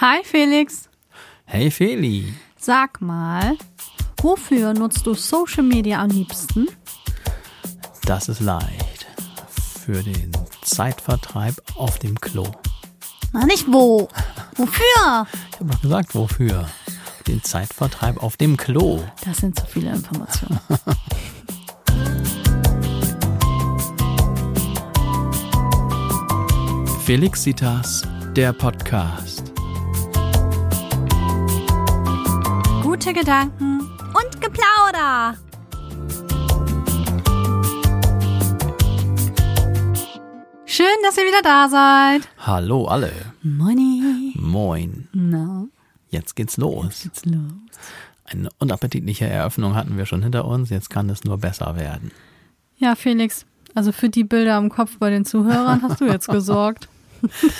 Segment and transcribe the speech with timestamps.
[0.00, 0.88] Hi Felix.
[1.44, 2.32] Hey Feli.
[2.56, 3.58] Sag mal,
[4.22, 6.68] wofür nutzt du Social Media am liebsten?
[8.04, 9.06] Das ist leicht.
[9.84, 10.30] Für den
[10.62, 12.46] Zeitvertreib auf dem Klo.
[13.32, 14.08] Na, nicht wo.
[14.54, 15.26] Wofür?
[15.50, 16.68] Ich habe doch gesagt, wofür.
[17.26, 19.02] Den Zeitvertreib auf dem Klo.
[19.24, 20.60] Das sind zu viele Informationen.
[27.04, 28.02] Felixitas,
[28.36, 29.47] der Podcast.
[33.08, 35.34] Gute Gedanken und Geplauder.
[40.66, 42.28] Schön, dass ihr wieder da seid.
[42.36, 43.10] Hallo alle.
[43.42, 44.34] Money.
[44.36, 45.08] Moin.
[45.14, 45.64] Na,
[46.10, 47.04] Jetzt geht's los.
[47.04, 47.40] geht's los.
[48.24, 50.68] Eine unappetitliche Eröffnung hatten wir schon hinter uns.
[50.68, 52.10] Jetzt kann es nur besser werden.
[52.76, 56.88] Ja, Felix, also für die Bilder im Kopf bei den Zuhörern hast du jetzt gesorgt.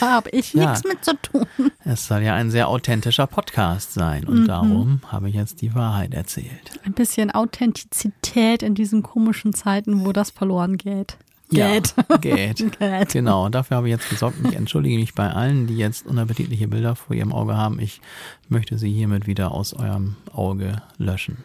[0.00, 0.70] Da habe ich Ja.
[0.70, 1.46] nichts mit zu tun.
[1.84, 4.24] Es soll ja ein sehr authentischer Podcast sein.
[4.24, 6.78] Und darum habe ich jetzt die Wahrheit erzählt.
[6.84, 11.16] Ein bisschen Authentizität in diesen komischen Zeiten, wo das verloren geht.
[11.50, 11.94] Geht.
[12.10, 12.58] Ja, geht.
[12.78, 13.08] Geht.
[13.10, 14.36] Genau, dafür habe ich jetzt gesorgt.
[14.46, 17.80] Ich entschuldige mich bei allen, die jetzt unappetitliche Bilder vor ihrem Auge haben.
[17.80, 18.00] Ich
[18.48, 21.38] möchte sie hiermit wieder aus eurem Auge löschen.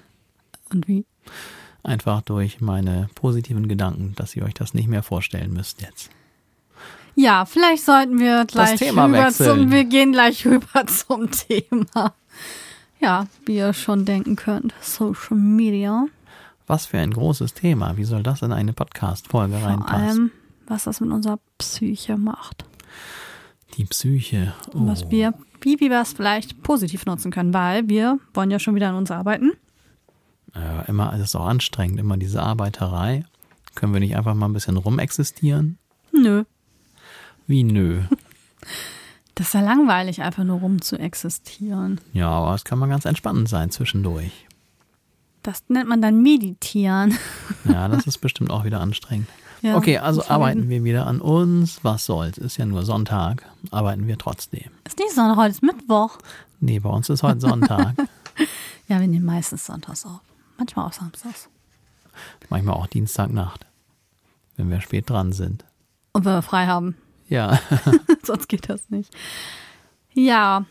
[0.72, 1.06] Und wie?
[1.84, 6.10] Einfach durch meine positiven Gedanken, dass ihr euch das nicht mehr vorstellen müsst jetzt.
[7.16, 9.60] Ja, vielleicht sollten wir gleich rüber wechseln.
[9.62, 12.14] zum, wir gehen gleich rüber zum Thema.
[13.00, 16.06] Ja, wie ihr schon denken könnt, Social Media.
[16.68, 17.98] Was für ein großes Thema.
[17.98, 20.08] Wie soll das in eine Podcast-Folge Vor reinpassen?
[20.08, 20.32] allem,
[20.68, 22.66] was das mit unserer Psyche macht.
[23.78, 24.54] Die Psyche.
[24.74, 24.78] Oh.
[24.78, 28.76] Und was wir, wie wir es vielleicht positiv nutzen können, weil wir wollen ja schon
[28.76, 29.52] wieder an uns arbeiten.
[30.56, 33.26] Äh, immer, es ist auch anstrengend, immer diese Arbeiterei.
[33.76, 35.78] Können wir nicht einfach mal ein bisschen rumexistieren?
[36.12, 36.44] Nö,
[37.48, 38.02] Wie nö.
[39.36, 42.00] das ist ja langweilig, einfach nur rum zu existieren.
[42.14, 44.48] Ja, aber es kann mal ganz entspannend sein zwischendurch.
[45.42, 47.18] Das nennt man dann Meditieren.
[47.66, 49.28] Ja, das ist bestimmt auch wieder anstrengend.
[49.62, 51.84] Ja, okay, also arbeiten wir wieder an uns.
[51.84, 52.38] Was soll's?
[52.38, 53.46] Ist ja nur Sonntag.
[53.72, 54.72] Arbeiten wir trotzdem.
[54.86, 56.18] Ist nicht Sonntag, heute ist Mittwoch.
[56.60, 57.96] Nee, bei uns ist heute Sonntag.
[58.88, 60.20] Ja, wir nehmen meistens sonntags auf.
[60.58, 61.48] Manchmal auch samstags.
[62.50, 63.66] Manchmal auch Dienstagnacht.
[64.58, 65.64] Wenn wir spät dran sind.
[66.12, 66.96] Und wenn wir frei haben.
[67.30, 67.60] Ja,
[68.24, 69.14] Sonst geht das nicht.
[70.14, 70.66] Ja,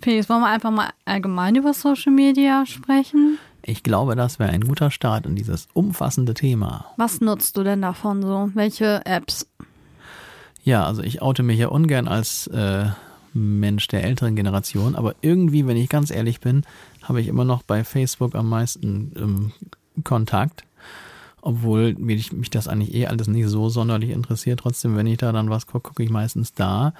[0.00, 3.38] Felix, wollen wir einfach mal allgemein über Social Media sprechen?
[3.66, 6.86] ich glaube, das wäre ein guter Start in dieses umfassende Thema.
[6.96, 8.50] Was nutzt du denn davon so?
[8.54, 9.46] Welche Apps?
[10.62, 12.86] Ja, also ich oute mich ja ungern als äh,
[13.34, 16.62] Mensch der älteren Generation, aber irgendwie, wenn ich ganz ehrlich bin,
[17.02, 19.52] habe ich immer noch bei Facebook am meisten ähm,
[20.04, 20.62] Kontakt.
[21.46, 24.58] Obwohl mich, mich das eigentlich eh alles nicht so sonderlich interessiert.
[24.58, 26.92] Trotzdem, wenn ich da dann was gucke, gucke ich meistens da.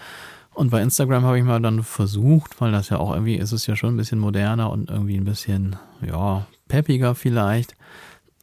[0.54, 3.66] Und bei Instagram habe ich mal dann versucht, weil das ja auch irgendwie ist es
[3.66, 7.74] ja schon ein bisschen moderner und irgendwie ein bisschen, ja, peppiger vielleicht.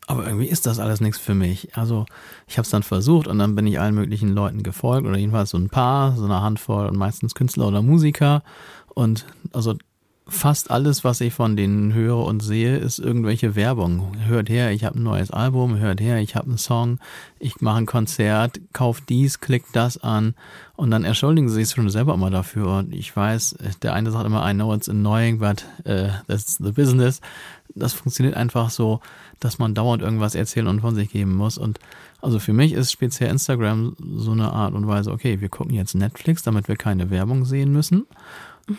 [0.06, 1.78] Aber irgendwie ist das alles nichts für mich.
[1.78, 2.06] Also
[2.48, 5.52] ich habe es dann versucht und dann bin ich allen möglichen Leuten gefolgt oder jedenfalls
[5.52, 8.44] so ein paar, so eine Handvoll und meistens Künstler oder Musiker.
[8.94, 9.76] Und also
[10.28, 14.14] fast alles, was ich von denen höre und sehe, ist irgendwelche Werbung.
[14.26, 17.00] Hört her, ich habe ein neues Album, hört her, ich habe einen Song,
[17.40, 20.34] ich mache ein Konzert, kauft dies, klickt das an
[20.76, 22.80] und dann entschuldigen sie sich schon selber immer dafür.
[22.80, 26.72] Und ich weiß, der eine sagt immer, I know it's annoying, but uh, that's the
[26.72, 27.20] business.
[27.76, 29.02] Das funktioniert einfach so,
[29.40, 31.58] dass man dauernd irgendwas erzählen und von sich geben muss.
[31.58, 31.80] Und
[32.22, 35.96] also für mich ist speziell Instagram so eine Art und Weise, okay, wir gucken jetzt
[35.96, 38.06] Netflix, damit wir keine Werbung sehen müssen.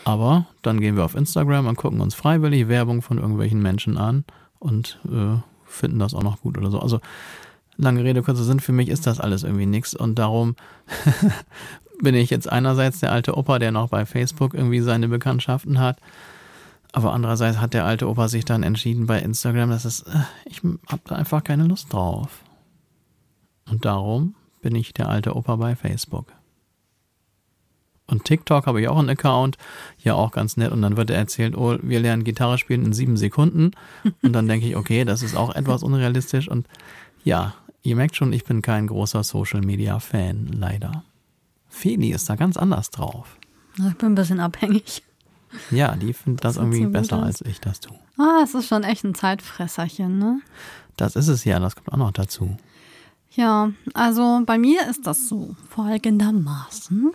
[0.04, 4.24] Aber dann gehen wir auf Instagram und gucken uns freiwillig Werbung von irgendwelchen Menschen an
[4.58, 6.80] und äh, finden das auch noch gut oder so.
[6.80, 7.00] Also
[7.76, 10.56] lange Rede, kurzer Sinn, für mich ist das alles irgendwie nichts und darum
[12.02, 15.98] bin ich jetzt einerseits der alte Opa, der noch bei Facebook irgendwie seine Bekanntschaften hat,
[16.92, 20.62] aber andererseits hat der alte Opa sich dann entschieden bei Instagram, dass es, äh, ich
[20.62, 22.42] habe da einfach keine Lust drauf.
[23.68, 26.32] Und darum bin ich der alte Opa bei Facebook.
[28.06, 29.56] Und TikTok habe ich auch einen Account,
[29.98, 30.72] ja auch ganz nett.
[30.72, 33.70] Und dann wird er erzählt, oh, wir lernen Gitarre spielen in sieben Sekunden.
[34.22, 36.48] Und dann denke ich, okay, das ist auch etwas unrealistisch.
[36.48, 36.66] Und
[37.24, 41.04] ja, ihr merkt schon, ich bin kein großer Social Media Fan, leider.
[41.68, 43.38] Feli ist da ganz anders drauf.
[43.76, 45.02] Ich bin ein bisschen abhängig.
[45.70, 47.96] Ja, die findet das sieht irgendwie so besser als ich das tue.
[48.18, 50.40] Ah, es ist schon echt ein Zeitfresserchen, ne?
[50.96, 52.56] Das ist es ja, das kommt auch noch dazu.
[53.32, 57.12] Ja, also bei mir ist das so folgendermaßen.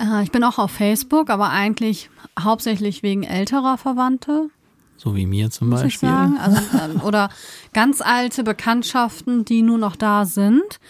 [0.00, 4.50] Äh, ich bin auch auf Facebook, aber eigentlich hauptsächlich wegen älterer Verwandte,
[4.96, 6.08] So wie mir zum Beispiel.
[6.40, 7.28] Also, ähm, oder
[7.72, 10.80] ganz alte Bekanntschaften, die nur noch da sind.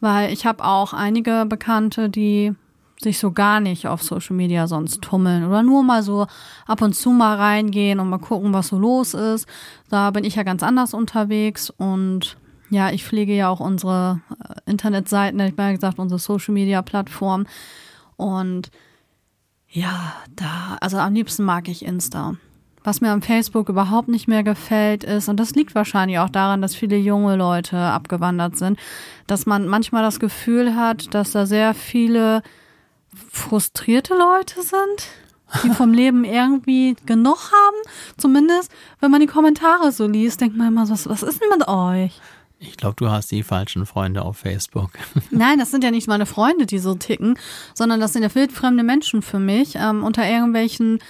[0.00, 2.54] Weil ich habe auch einige Bekannte, die
[3.00, 6.26] sich so gar nicht auf Social Media sonst tummeln oder nur mal so
[6.66, 9.46] ab und zu mal reingehen und mal gucken, was so los ist.
[9.90, 12.36] Da bin ich ja ganz anders unterwegs und
[12.70, 16.80] ja, ich pflege ja auch unsere äh, Internetseiten, ich habe ja gesagt, unsere Social Media
[16.82, 17.46] Plattform
[18.16, 18.70] und
[19.68, 22.34] ja, da, also am liebsten mag ich Insta.
[22.84, 26.60] Was mir am Facebook überhaupt nicht mehr gefällt ist, und das liegt wahrscheinlich auch daran,
[26.60, 28.78] dass viele junge Leute abgewandert sind,
[29.26, 32.42] dass man manchmal das Gefühl hat, dass da sehr viele
[33.30, 37.76] frustrierte Leute sind, die vom Leben irgendwie genug haben.
[38.16, 41.68] Zumindest, wenn man die Kommentare so liest, denkt man immer, was, was ist denn mit
[41.68, 42.20] euch?
[42.62, 44.90] Ich glaube, du hast die falschen Freunde auf Facebook.
[45.30, 47.38] Nein, das sind ja nicht meine Freunde, die so ticken,
[47.74, 51.00] sondern das sind ja wildfremde Menschen für mich, ähm, unter irgendwelchen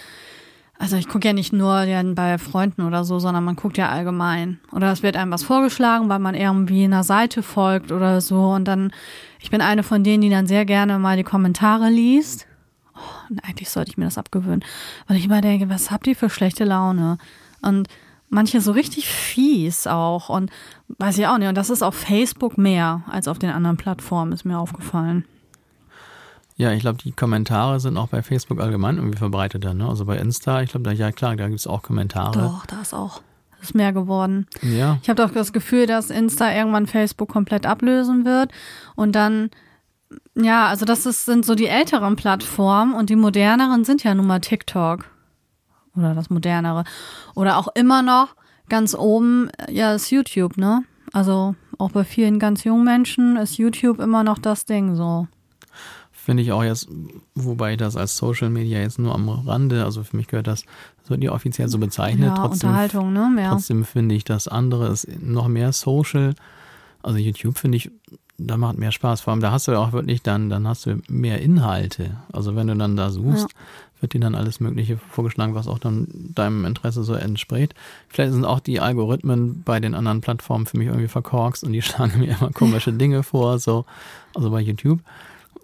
[0.83, 4.59] also ich gucke ja nicht nur bei Freunden oder so, sondern man guckt ja allgemein.
[4.73, 8.51] Oder es wird einem was vorgeschlagen, weil man irgendwie einer Seite folgt oder so.
[8.51, 8.91] Und dann,
[9.39, 12.49] ich bin eine von denen, die dann sehr gerne mal die Kommentare liest.
[12.97, 14.65] Oh, eigentlich sollte ich mir das abgewöhnen.
[15.07, 17.19] Weil ich immer denke, was habt ihr für schlechte Laune?
[17.61, 17.87] Und
[18.29, 20.31] manche so richtig fies auch.
[20.31, 20.51] Und
[20.99, 21.49] weiß ich auch nicht.
[21.49, 25.25] Und das ist auf Facebook mehr als auf den anderen Plattformen, ist mir aufgefallen.
[26.57, 29.75] Ja, ich glaube, die Kommentare sind auch bei Facebook allgemein irgendwie verbreiteter.
[29.75, 29.89] Ne?
[29.89, 32.39] Also bei Insta, ich glaube, da, ja klar, da gibt es auch Kommentare.
[32.39, 33.23] Doch, da ist auch
[33.59, 34.49] das ist mehr geworden.
[34.61, 34.99] Ja.
[35.03, 38.51] Ich habe doch das Gefühl, dass Insta irgendwann Facebook komplett ablösen wird
[38.97, 39.51] und dann
[40.35, 44.27] ja, also das ist, sind so die älteren Plattformen und die moderneren sind ja nun
[44.27, 45.05] mal TikTok
[45.97, 46.85] oder das modernere
[47.35, 48.35] oder auch immer noch
[48.69, 50.85] ganz oben ja ist YouTube, ne?
[51.13, 55.27] Also auch bei vielen ganz jungen Menschen ist YouTube immer noch das Ding so.
[56.11, 56.89] Finde ich auch jetzt,
[57.35, 60.65] wobei das als Social Media jetzt nur am Rande, also für mich gehört das,
[61.01, 62.29] das wird ja offiziell so bezeichnet.
[62.29, 63.29] Ja, trotzdem, Unterhaltung, ne?
[63.35, 63.51] Mehr.
[63.51, 66.35] Trotzdem finde ich das andere ist noch mehr Social.
[67.03, 67.91] Also YouTube finde ich,
[68.39, 69.23] da macht mehr Spaß.
[69.23, 72.19] Vor allem, da hast du ja auch wirklich dann, dann hast du mehr Inhalte.
[72.33, 73.59] Also wenn du dann da suchst, ja.
[74.03, 77.75] Wird dir dann alles Mögliche vorgeschlagen, was auch dann deinem Interesse so entspricht.
[78.09, 81.83] Vielleicht sind auch die Algorithmen bei den anderen Plattformen für mich irgendwie verkorkst und die
[81.83, 83.87] schlagen mir immer komische Dinge vor, so,
[84.35, 85.01] also bei YouTube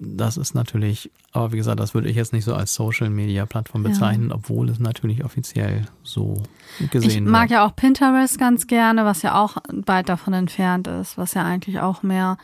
[0.01, 3.47] das ist natürlich, aber wie gesagt, das würde ich jetzt nicht so als Social Media
[3.47, 4.37] Plattform bezeichnen, ja.
[4.37, 6.43] obwohl es natürlich offiziell so
[6.79, 7.05] gesehen wird.
[7.05, 11.35] Ich mag ja auch Pinterest ganz gerne, was ja auch weit davon entfernt ist, was
[11.35, 12.39] ja eigentlich auch mehr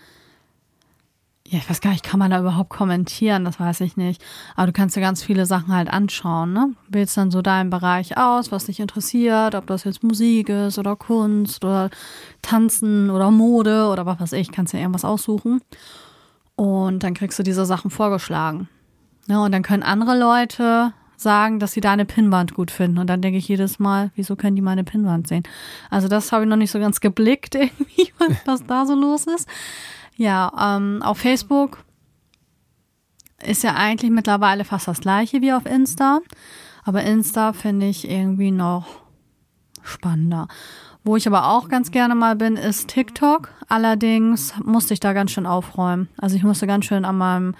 [1.54, 4.20] ja, ich weiß gar nicht, kann man da überhaupt kommentieren, das weiß ich nicht.
[4.56, 6.74] Aber du kannst dir ganz viele Sachen halt anschauen, ne?
[6.88, 10.96] Wählst dann so deinen Bereich aus, was dich interessiert, ob das jetzt Musik ist oder
[10.96, 11.90] Kunst oder
[12.42, 15.60] Tanzen oder Mode oder was weiß ich, kannst dir irgendwas aussuchen.
[16.56, 18.68] Und dann kriegst du diese Sachen vorgeschlagen.
[19.28, 22.98] Ja, und dann können andere Leute sagen, dass sie deine Pinnwand gut finden.
[22.98, 25.44] Und dann denke ich jedes Mal, wieso können die meine Pinnwand sehen?
[25.88, 29.28] Also das habe ich noch nicht so ganz geblickt, irgendwie, was, was da so los
[29.28, 29.48] ist.
[30.16, 31.84] Ja, ähm, auf Facebook
[33.42, 36.20] ist ja eigentlich mittlerweile fast das gleiche wie auf Insta.
[36.84, 38.86] Aber Insta finde ich irgendwie noch
[39.82, 40.48] spannender.
[41.02, 43.50] Wo ich aber auch ganz gerne mal bin, ist TikTok.
[43.68, 46.08] Allerdings musste ich da ganz schön aufräumen.
[46.16, 47.54] Also ich musste ganz schön an meinem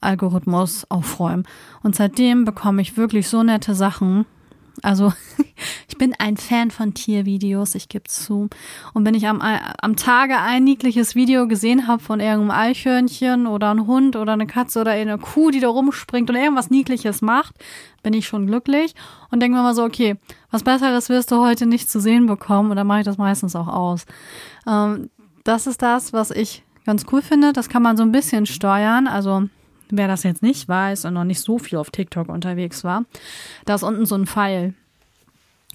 [0.00, 1.44] Algorithmus aufräumen.
[1.82, 4.26] Und seitdem bekomme ich wirklich so nette Sachen.
[4.80, 5.12] Also
[5.88, 8.48] ich bin ein Fan von Tiervideos, ich gebe zu.
[8.94, 13.70] Und wenn ich am, am Tage ein niedliches Video gesehen habe von irgendeinem Eichhörnchen oder
[13.70, 17.54] einem Hund oder eine Katze oder eine Kuh, die da rumspringt und irgendwas Niedliches macht,
[18.02, 18.94] bin ich schon glücklich
[19.30, 20.16] und denke mir mal so, okay,
[20.50, 23.54] was Besseres wirst du heute nicht zu sehen bekommen und dann mache ich das meistens
[23.54, 24.06] auch aus.
[24.66, 25.10] Ähm,
[25.44, 27.52] das ist das, was ich ganz cool finde.
[27.52, 29.06] Das kann man so ein bisschen steuern.
[29.06, 29.48] Also
[29.92, 33.04] wer das jetzt nicht weiß und noch nicht so viel auf TikTok unterwegs war,
[33.64, 34.74] da ist unten so ein Pfeil.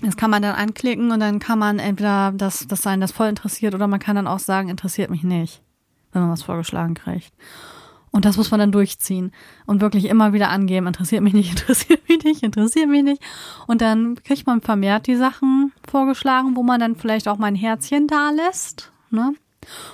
[0.01, 3.29] Das kann man dann anklicken und dann kann man entweder das, das sein, das voll
[3.29, 5.61] interessiert, oder man kann dann auch sagen, interessiert mich nicht,
[6.11, 7.31] wenn man was vorgeschlagen kriegt.
[8.11, 9.31] Und das muss man dann durchziehen
[9.65, 13.21] und wirklich immer wieder angeben, interessiert mich nicht, interessiert mich nicht, interessiert mich nicht.
[13.67, 18.07] Und dann kriegt man vermehrt die Sachen vorgeschlagen, wo man dann vielleicht auch mein Herzchen
[18.07, 19.33] da lässt, ne?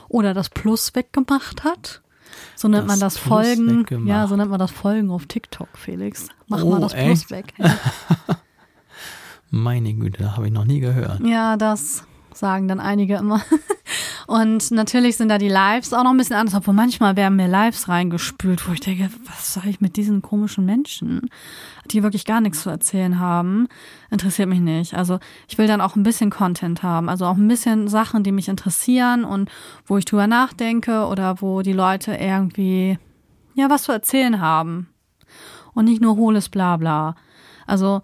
[0.07, 2.02] Oder das Plus weggemacht hat.
[2.55, 4.07] So nennt das man das Plus Folgen.
[4.07, 6.27] Ja, so nennt man das Folgen auf TikTok, Felix.
[6.47, 7.53] Mach oh, mal das Plus weg.
[7.57, 7.77] Ja.
[9.49, 11.19] Meine Güte, habe ich noch nie gehört.
[11.21, 13.41] Ja, das sagen dann einige immer.
[14.27, 17.47] Und natürlich sind da die Lives auch noch ein bisschen anders, obwohl manchmal werden mir
[17.47, 21.29] Lives reingespült, wo ich denke, was soll ich mit diesen komischen Menschen,
[21.91, 23.67] die wirklich gar nichts zu erzählen haben,
[24.09, 24.93] interessiert mich nicht.
[24.93, 28.31] Also ich will dann auch ein bisschen Content haben, also auch ein bisschen Sachen, die
[28.31, 29.49] mich interessieren und
[29.85, 32.97] wo ich drüber nachdenke oder wo die Leute irgendwie,
[33.55, 34.87] ja, was zu erzählen haben.
[35.73, 37.15] Und nicht nur hohles Blabla.
[37.65, 38.01] Also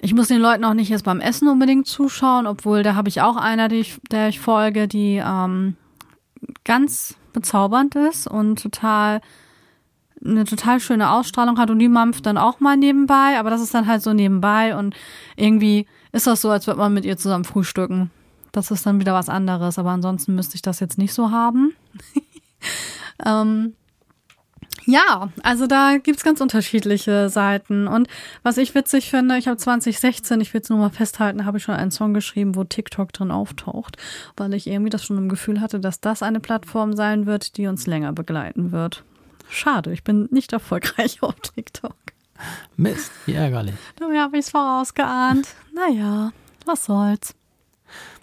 [0.00, 3.20] ich muss den Leuten auch nicht jetzt beim Essen unbedingt zuschauen, obwohl da habe ich
[3.20, 5.76] auch einer, die ich, der ich folge, die ähm,
[6.64, 9.20] ganz bezaubernd ist und total
[10.24, 13.74] eine total schöne Ausstrahlung hat und die mampft dann auch mal nebenbei, aber das ist
[13.74, 14.94] dann halt so nebenbei und
[15.36, 18.10] irgendwie ist das so, als würde man mit ihr zusammen frühstücken.
[18.52, 21.72] Das ist dann wieder was anderes, aber ansonsten müsste ich das jetzt nicht so haben.
[23.24, 23.74] ähm,
[24.84, 27.86] ja, also da gibt's ganz unterschiedliche Seiten.
[27.86, 28.08] Und
[28.42, 31.64] was ich witzig finde, ich habe 2016, ich will es nur mal festhalten, habe ich
[31.64, 33.96] schon einen Song geschrieben, wo TikTok drin auftaucht,
[34.36, 37.68] weil ich irgendwie das schon im Gefühl hatte, dass das eine Plattform sein wird, die
[37.68, 39.04] uns länger begleiten wird.
[39.52, 41.94] Schade, ich bin nicht erfolgreich auf TikTok.
[42.76, 43.74] Mist, wie ärgerlich.
[43.96, 45.46] Dabei habe ich es vorausgeahnt.
[45.74, 46.32] Naja,
[46.64, 47.34] was soll's.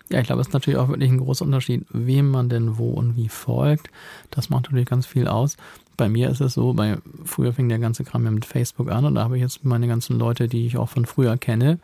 [0.09, 2.89] Ja, ich glaube, es ist natürlich auch wirklich ein großer Unterschied, wem man denn wo
[2.89, 3.91] und wie folgt.
[4.31, 5.55] Das macht natürlich ganz viel aus.
[5.97, 9.05] Bei mir ist es so, bei, früher fing der ganze Kram ja mit Facebook an
[9.05, 11.79] und da habe ich jetzt meine ganzen Leute, die ich auch von früher kenne.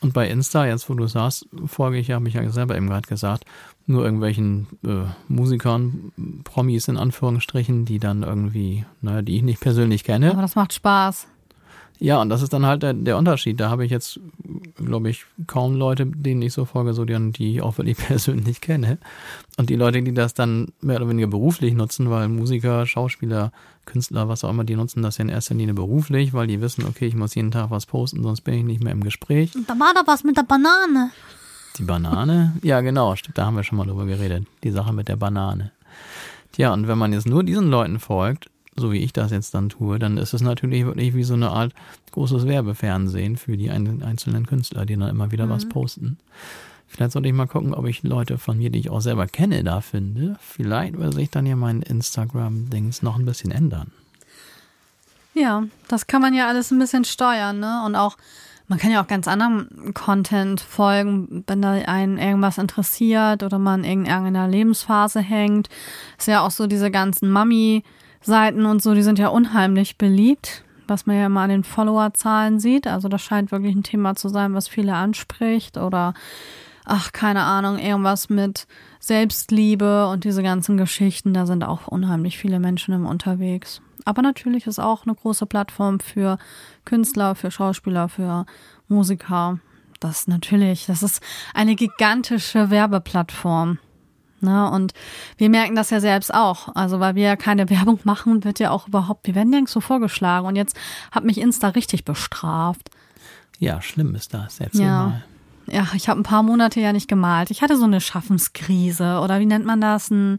[0.00, 3.06] Und bei Insta, jetzt wo du sagst, folge ich, habe ich ja selber eben gerade
[3.06, 3.44] gesagt,
[3.86, 6.12] nur irgendwelchen äh, Musikern,
[6.44, 10.30] Promis in Anführungsstrichen, die dann irgendwie, naja, die ich nicht persönlich kenne.
[10.30, 11.26] Aber das macht Spaß.
[12.02, 13.60] Ja, und das ist dann halt der, der Unterschied.
[13.60, 14.18] Da habe ich jetzt,
[14.76, 18.62] glaube ich, kaum Leute, denen ich so folge, so die, die ich auch wirklich persönlich
[18.62, 18.98] kenne.
[19.58, 23.52] Und die Leute, die das dann mehr oder weniger beruflich nutzen, weil Musiker, Schauspieler,
[23.84, 26.86] Künstler, was auch immer, die nutzen das ja in erster Linie beruflich, weil die wissen,
[26.86, 29.52] okay, ich muss jeden Tag was posten, sonst bin ich nicht mehr im Gespräch.
[29.66, 31.10] Da war doch was mit der Banane.
[31.76, 32.56] Die Banane?
[32.62, 34.46] Ja, genau, stimmt, da haben wir schon mal drüber geredet.
[34.64, 35.70] Die Sache mit der Banane.
[36.52, 38.48] Tja, und wenn man jetzt nur diesen Leuten folgt,
[38.80, 41.50] so wie ich das jetzt dann tue, dann ist es natürlich wirklich wie so eine
[41.50, 41.72] Art
[42.10, 45.50] großes Werbefernsehen für die einzelnen Künstler, die dann immer wieder mhm.
[45.50, 46.18] was posten.
[46.88, 49.62] Vielleicht sollte ich mal gucken, ob ich Leute von mir, die ich auch selber kenne,
[49.62, 50.36] da finde.
[50.40, 53.92] Vielleicht würde sich dann ja mein Instagram-Dings noch ein bisschen ändern.
[55.32, 57.84] Ja, das kann man ja alles ein bisschen steuern, ne?
[57.86, 58.16] Und auch,
[58.66, 63.84] man kann ja auch ganz anderem Content folgen, wenn da einen irgendwas interessiert oder man
[63.84, 65.68] in irgendeiner Lebensphase hängt.
[66.18, 67.84] Ist ja auch so diese ganzen Mami-
[68.20, 72.60] Seiten und so, die sind ja unheimlich beliebt, was man ja immer an den Followerzahlen
[72.60, 72.86] sieht.
[72.86, 76.14] Also das scheint wirklich ein Thema zu sein, was viele anspricht oder
[76.84, 78.66] ach, keine Ahnung, irgendwas mit
[78.98, 83.80] Selbstliebe und diese ganzen Geschichten, da sind auch unheimlich viele Menschen im unterwegs.
[84.04, 86.38] Aber natürlich ist auch eine große Plattform für
[86.84, 88.46] Künstler, für Schauspieler, für
[88.88, 89.60] Musiker.
[90.00, 91.22] Das natürlich, das ist
[91.54, 93.78] eine gigantische Werbeplattform.
[94.42, 94.70] Ne?
[94.70, 94.92] Und
[95.36, 96.74] wir merken das ja selbst auch.
[96.74, 99.80] Also, weil wir ja keine Werbung machen, wird ja auch überhaupt, wir werden nirgends so
[99.80, 100.46] vorgeschlagen.
[100.46, 100.76] Und jetzt
[101.10, 102.90] hat mich Insta richtig bestraft.
[103.58, 104.60] Ja, schlimm ist das.
[104.60, 105.06] Erzähl ja.
[105.06, 105.24] mal.
[105.66, 107.50] Ja, ich habe ein paar Monate ja nicht gemalt.
[107.50, 110.10] Ich hatte so eine Schaffenskrise oder wie nennt man das?
[110.10, 110.38] Ein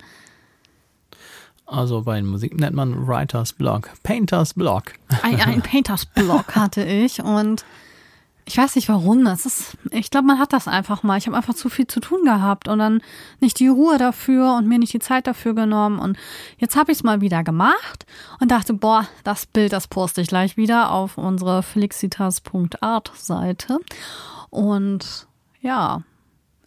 [1.71, 4.91] also bei Musik nennt man Writers Block, Painters Block.
[5.21, 7.63] Ein, ein Painters Block hatte ich und
[8.51, 9.23] ich weiß nicht warum.
[9.23, 11.17] Das ist, ich glaube, man hat das einfach mal.
[11.17, 13.01] Ich habe einfach zu viel zu tun gehabt und dann
[13.39, 15.99] nicht die Ruhe dafür und mir nicht die Zeit dafür genommen.
[15.99, 16.17] Und
[16.57, 18.05] jetzt habe ich es mal wieder gemacht
[18.41, 23.79] und dachte, boah, das Bild, das poste ich gleich wieder auf unsere felixitas.art-Seite.
[24.49, 25.27] Und
[25.61, 26.01] ja,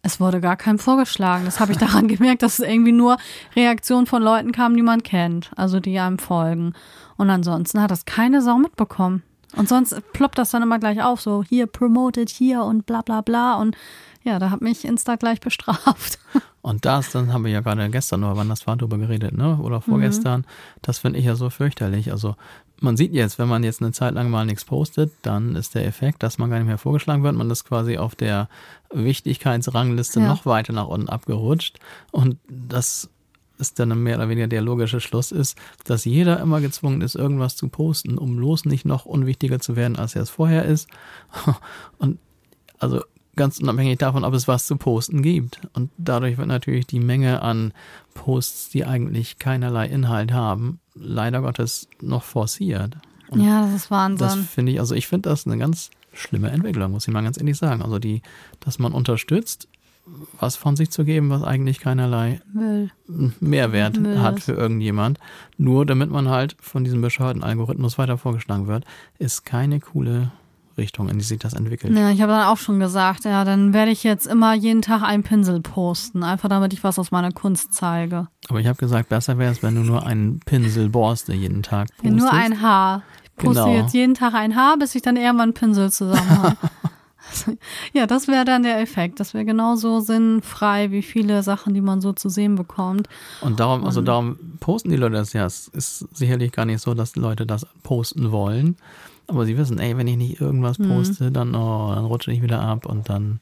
[0.00, 1.44] es wurde gar keinem vorgeschlagen.
[1.44, 3.18] Das habe ich daran gemerkt, dass es irgendwie nur
[3.56, 6.72] Reaktionen von Leuten kamen, die man kennt, also die einem folgen.
[7.18, 9.22] Und ansonsten hat das keine Sau mitbekommen.
[9.56, 13.20] Und sonst ploppt das dann immer gleich auf, so hier promoted hier und bla bla
[13.20, 13.54] bla.
[13.56, 13.76] Und
[14.24, 16.18] ja, da hat mich Insta gleich bestraft.
[16.62, 19.58] Und das, dann haben wir ja gerade gestern oder wann das war, darüber geredet, ne?
[19.58, 20.40] Oder vorgestern.
[20.40, 20.44] Mhm.
[20.80, 22.10] Das finde ich ja so fürchterlich.
[22.10, 22.36] Also
[22.80, 25.86] man sieht jetzt, wenn man jetzt eine Zeit lang mal nichts postet, dann ist der
[25.86, 27.34] Effekt, dass man gar nicht mehr vorgeschlagen wird.
[27.34, 28.48] Man ist quasi auf der
[28.90, 30.28] Wichtigkeitsrangliste ja.
[30.28, 31.78] noch weiter nach unten abgerutscht.
[32.12, 33.10] Und das
[33.58, 37.56] ist dann mehr oder weniger der logische Schluss ist, dass jeder immer gezwungen ist, irgendwas
[37.56, 40.88] zu posten, um bloß nicht noch unwichtiger zu werden, als er es vorher ist.
[41.98, 42.18] Und
[42.78, 43.02] also
[43.36, 45.60] ganz unabhängig davon, ob es was zu posten gibt.
[45.72, 47.72] Und dadurch wird natürlich die Menge an
[48.14, 52.96] Posts, die eigentlich keinerlei Inhalt haben, leider Gottes noch forciert.
[53.28, 54.26] Und ja, das ist Wahnsinn.
[54.26, 57.38] Das finde ich, also ich finde das eine ganz schlimme Entwicklung, muss ich mal ganz
[57.38, 57.82] ehrlich sagen.
[57.82, 58.22] Also die,
[58.60, 59.68] dass man unterstützt,
[60.38, 62.90] was von sich zu geben, was eigentlich keinerlei Müll.
[63.40, 64.20] Mehrwert Müll.
[64.20, 65.18] hat für irgendjemand.
[65.56, 68.84] Nur damit man halt von diesem bescheuerten Algorithmus weiter vorgeschlagen wird,
[69.18, 70.30] ist keine coole
[70.76, 71.96] Richtung, in die sich das entwickelt.
[71.96, 75.02] Ja, ich habe dann auch schon gesagt, ja, dann werde ich jetzt immer jeden Tag
[75.02, 78.28] einen Pinsel posten, einfach damit ich was aus meiner Kunst zeige.
[78.48, 81.88] Aber ich habe gesagt, besser wäre es, wenn du nur einen Pinsel Borste jeden Tag
[81.96, 82.04] postest.
[82.04, 83.02] Ja, nur ein Haar.
[83.22, 83.74] Ich poste genau.
[83.76, 86.56] jetzt jeden Tag ein Haar, bis ich dann irgendwann einen Pinsel zusammen habe.
[87.92, 89.20] Ja, das wäre dann der Effekt.
[89.20, 93.08] Das wäre genauso sinnfrei wie viele Sachen, die man so zu sehen bekommt.
[93.40, 95.46] Und darum, also darum posten die Leute das ja.
[95.46, 98.76] Es ist sicherlich gar nicht so, dass die Leute das posten wollen.
[99.26, 100.88] Aber sie wissen, ey, wenn ich nicht irgendwas mhm.
[100.88, 103.40] poste, dann, oh, dann rutsche ich wieder ab und dann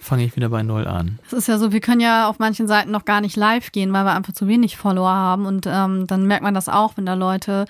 [0.00, 1.18] fange ich wieder bei Null an.
[1.26, 3.92] Es ist ja so, wir können ja auf manchen Seiten noch gar nicht live gehen,
[3.92, 5.46] weil wir einfach zu wenig Follower haben.
[5.46, 7.66] Und ähm, dann merkt man das auch, wenn da Leute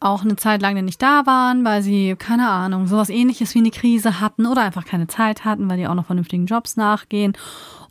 [0.00, 3.70] auch eine Zeit lang nicht da waren, weil sie, keine Ahnung, sowas ähnliches wie eine
[3.70, 7.36] Krise hatten oder einfach keine Zeit hatten, weil die auch noch vernünftigen Jobs nachgehen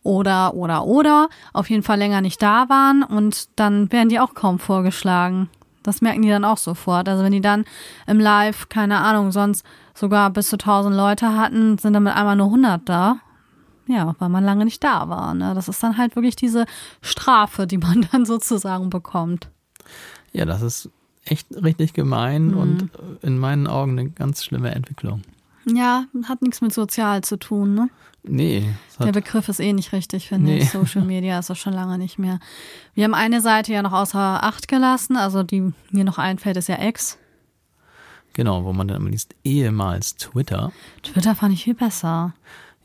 [0.04, 4.36] oder, oder, oder auf jeden Fall länger nicht da waren und dann werden die auch
[4.36, 5.50] kaum vorgeschlagen.
[5.82, 7.10] Das merken die dann auch sofort.
[7.10, 7.66] Also wenn die dann
[8.08, 12.48] im Live, keine Ahnung, sonst sogar bis zu 1000 Leute hatten, sind dann einmal nur
[12.48, 13.18] 100 da.
[13.88, 15.34] Ja, weil man lange nicht da war.
[15.36, 15.54] Ne?
[15.54, 16.66] Das ist dann halt wirklich diese
[17.02, 19.50] Strafe, die man dann sozusagen bekommt.
[20.32, 20.90] Ja, das ist
[21.25, 22.58] echt richtig gemein mhm.
[22.58, 22.89] und
[23.22, 25.22] in meinen Augen eine ganz schlimme Entwicklung.
[25.65, 27.89] Ja, hat nichts mit sozial zu tun, ne?
[28.27, 28.70] Nee.
[29.00, 30.58] Der Begriff ist eh nicht richtig, finde nee.
[30.60, 30.72] ich.
[30.72, 32.39] Social Media ist das schon lange nicht mehr.
[32.94, 36.70] Wir haben eine Seite ja noch außer Acht gelassen, also die mir noch einfällt, ist
[36.70, 37.17] ja X.
[38.34, 40.72] Genau, wo man dann immer liest, ehemals Twitter.
[41.03, 42.34] Twitter fand ich viel besser.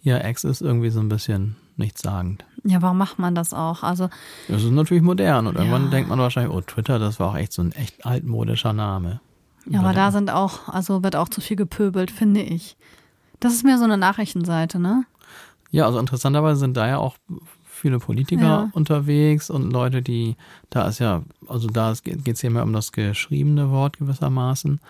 [0.02, 2.44] Ja, X ist irgendwie so ein bisschen nichtssagend.
[2.64, 3.82] Ja, warum macht man das auch?
[3.82, 4.08] Also.
[4.48, 5.90] Das ist natürlich modern und irgendwann ja.
[5.90, 9.20] denkt man wahrscheinlich, oh, Twitter, das war auch echt so ein echt altmodischer Name.
[9.66, 12.76] Ja, aber da sind auch, also wird auch zu viel gepöbelt, finde ich.
[13.40, 15.04] Das ist mehr so eine Nachrichtenseite, ne?
[15.70, 17.16] Ja, also interessanterweise sind da ja auch
[17.64, 18.70] viele Politiker ja.
[18.72, 20.36] unterwegs und Leute, die,
[20.68, 24.80] da ist ja, also da geht es ja mehr um das geschriebene Wort gewissermaßen.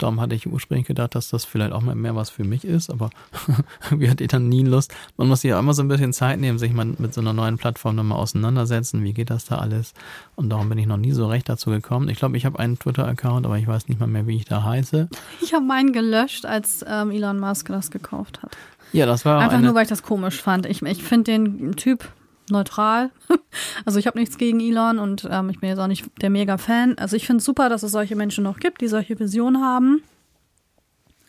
[0.00, 2.90] Darum hatte ich ursprünglich gedacht, dass das vielleicht auch mal mehr was für mich ist,
[2.90, 3.10] aber
[3.84, 4.94] irgendwie hatte ich dann nie Lust.
[5.18, 7.34] Man muss sich ja immer so ein bisschen Zeit nehmen, sich mal mit so einer
[7.34, 9.04] neuen Plattform nochmal auseinandersetzen.
[9.04, 9.92] Wie geht das da alles?
[10.36, 12.08] Und darum bin ich noch nie so recht dazu gekommen.
[12.08, 14.64] Ich glaube, ich habe einen Twitter-Account, aber ich weiß nicht mal mehr, wie ich da
[14.64, 15.08] heiße.
[15.42, 18.56] Ich habe meinen gelöscht, als ähm, Elon Musk das gekauft hat.
[18.92, 20.64] Ja, das war einfach nur, weil ich das komisch fand.
[20.66, 22.08] Ich, ich finde den Typ
[22.50, 23.10] neutral.
[23.84, 26.98] Also ich habe nichts gegen Elon und ähm, ich bin jetzt auch nicht der Mega-Fan.
[26.98, 30.02] Also ich finde es super, dass es solche Menschen noch gibt, die solche Visionen haben.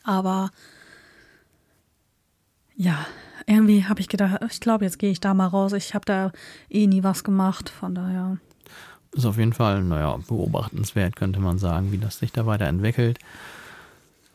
[0.04, 0.52] Aber
[2.76, 3.06] ja,
[3.48, 5.74] irgendwie habe ich gedacht, ich glaube, jetzt gehe ich da mal raus.
[5.74, 6.32] Ich habe da
[6.70, 8.38] eh nie was gemacht, von daher.
[9.14, 13.20] Ist auf jeden Fall, naja, beobachtenswert, könnte man sagen, wie das sich da weiterentwickelt.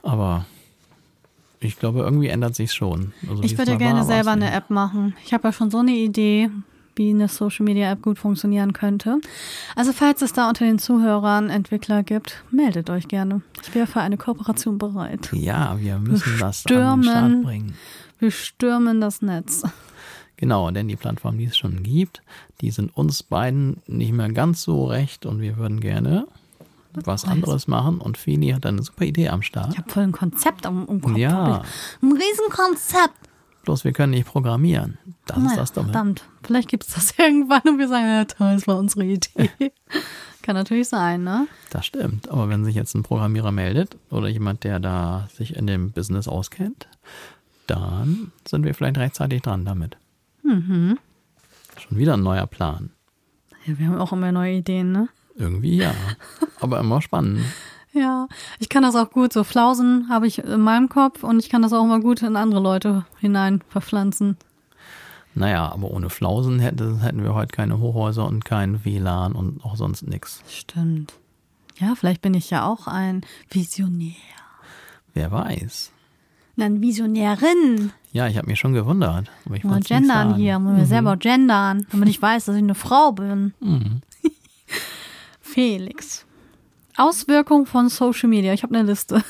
[0.02, 0.46] Aber
[1.60, 3.12] ich glaube, irgendwie ändert sich schon.
[3.28, 5.16] Also, ich würde gerne war, selber eine App machen.
[5.24, 6.50] Ich habe ja schon so eine Idee,
[6.96, 9.20] wie eine Social Media App gut funktionieren könnte.
[9.74, 13.42] Also falls es da unter den Zuhörern Entwickler gibt, meldet euch gerne.
[13.62, 15.30] Ich wäre für eine Kooperation bereit.
[15.32, 17.74] Ja, wir müssen wir das stürmen, an den Start bringen.
[18.18, 19.62] Wir stürmen das Netz.
[20.36, 22.22] Genau, denn die Plattformen, die es schon gibt,
[22.60, 26.26] die sind uns beiden nicht mehr ganz so recht und wir würden gerne
[27.04, 29.72] was anderes machen und Feli hat eine super Idee am Start.
[29.72, 31.16] Ich habe voll ein Konzept im, im Kopf.
[31.16, 31.62] Ja.
[32.02, 33.14] Ein Riesenkonzept.
[33.66, 34.96] Bloß wir können nicht programmieren.
[35.26, 35.88] Das naja, ist das Dumme.
[35.88, 39.50] Verdammt, vielleicht gibt es das irgendwann und wir sagen, ja toll, das war unsere Idee.
[40.42, 41.48] Kann natürlich sein, ne?
[41.70, 42.28] Das stimmt.
[42.28, 46.28] Aber wenn sich jetzt ein Programmierer meldet oder jemand, der da sich in dem Business
[46.28, 46.86] auskennt,
[47.66, 49.96] dann sind wir vielleicht rechtzeitig dran damit.
[50.44, 51.00] Mhm.
[51.76, 52.90] Schon wieder ein neuer Plan.
[53.64, 55.08] Ja, wir haben auch immer neue Ideen, ne?
[55.34, 55.92] Irgendwie ja.
[56.60, 57.40] Aber immer spannend.
[57.96, 58.28] Ja,
[58.58, 59.32] ich kann das auch gut.
[59.32, 62.36] So Flausen habe ich in meinem Kopf und ich kann das auch immer gut in
[62.36, 64.36] andere Leute hinein verpflanzen.
[65.34, 69.76] Naja, aber ohne Flausen hätten, hätten wir heute keine Hochhäuser und kein WLAN und auch
[69.76, 70.42] sonst nichts.
[70.48, 71.14] Stimmt.
[71.78, 74.14] Ja, vielleicht bin ich ja auch ein Visionär.
[75.14, 75.92] Wer weiß.
[76.58, 77.92] Eine Visionärin.
[78.12, 79.30] Ja, ich habe mich schon gewundert.
[79.44, 80.78] Aber ich mal gendern hier, muss mhm.
[80.78, 83.54] mir selber gendern, damit ich weiß, dass ich eine Frau bin.
[83.60, 84.00] Mhm.
[85.40, 86.25] Felix.
[86.96, 88.52] Auswirkung von Social Media.
[88.52, 89.22] Ich habe eine Liste.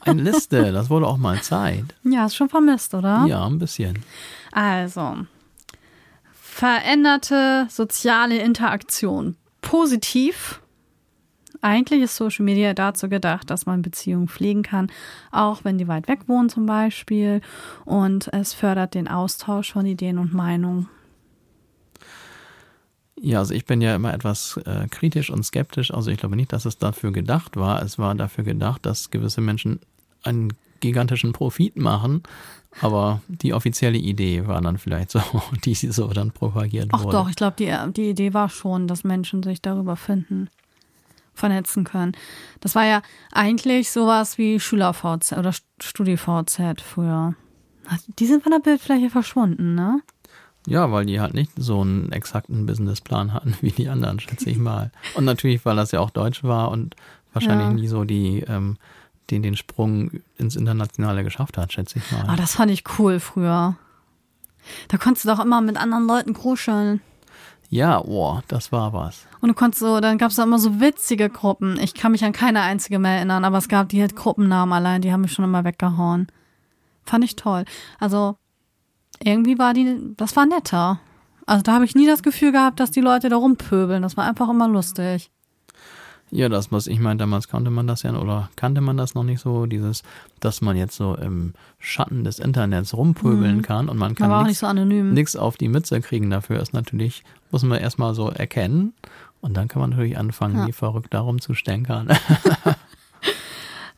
[0.00, 1.84] Eine Liste, das wurde auch mal Zeit.
[2.04, 3.24] Ja, ist schon vermisst, oder?
[3.26, 3.98] Ja, ein bisschen.
[4.52, 5.18] Also,
[6.32, 9.36] veränderte soziale Interaktion.
[9.60, 10.60] Positiv.
[11.60, 14.90] Eigentlich ist Social Media dazu gedacht, dass man Beziehungen pflegen kann,
[15.32, 17.40] auch wenn die weit weg wohnen zum Beispiel.
[17.86, 20.88] Und es fördert den Austausch von Ideen und Meinungen.
[23.24, 25.94] Ja, also ich bin ja immer etwas äh, kritisch und skeptisch.
[25.94, 27.80] Also ich glaube nicht, dass es dafür gedacht war.
[27.82, 29.80] Es war dafür gedacht, dass gewisse Menschen
[30.24, 32.22] einen gigantischen Profit machen.
[32.82, 35.22] Aber die offizielle Idee war dann vielleicht so,
[35.64, 37.16] die so dann propagiert Ach wurde.
[37.16, 40.50] Ach doch, ich glaube, die, die Idee war schon, dass Menschen sich darüber finden,
[41.32, 42.12] vernetzen können.
[42.60, 43.00] Das war ja
[43.32, 47.34] eigentlich sowas wie Schüler-VZ oder Studi-VZ früher.
[48.18, 50.02] Die sind von der Bildfläche verschwunden, ne?
[50.66, 54.58] Ja, weil die halt nicht so einen exakten Businessplan hatten wie die anderen, schätze ich
[54.58, 54.90] mal.
[55.14, 56.96] Und natürlich, weil das ja auch Deutsch war und
[57.32, 57.72] wahrscheinlich ja.
[57.74, 58.76] nie so die, ähm,
[59.30, 62.24] den, den Sprung ins Internationale geschafft hat, schätze ich mal.
[62.28, 63.76] Ah, das fand ich cool früher.
[64.88, 67.00] Da konntest du doch immer mit anderen Leuten kruscheln.
[67.70, 69.26] Ja, oh, das war was.
[69.40, 71.78] Und du konntest so, dann gab es da immer so witzige Gruppen.
[71.80, 75.02] Ich kann mich an keine einzige mehr erinnern, aber es gab die halt Gruppennamen allein,
[75.02, 76.28] die haben mich schon immer weggehauen.
[77.04, 77.64] Fand ich toll.
[77.98, 78.36] Also
[79.24, 81.00] irgendwie war die, das war netter.
[81.46, 84.02] Also da habe ich nie das Gefühl gehabt, dass die Leute da rumpöbeln.
[84.02, 85.30] Das war einfach immer lustig.
[86.30, 89.22] Ja, das, was ich meine, damals kannte man das ja oder kannte man das noch
[89.22, 90.02] nicht so, dieses,
[90.40, 93.62] dass man jetzt so im Schatten des Internets rumpöbeln Mhm.
[93.62, 94.60] kann und man kann auch nicht
[95.12, 98.94] nichts so auf die Mütze kriegen dafür ist natürlich, muss man erstmal so erkennen
[99.42, 100.66] und dann kann man natürlich anfangen, Ja.
[100.66, 102.08] wie verrückt darum zu stänkern.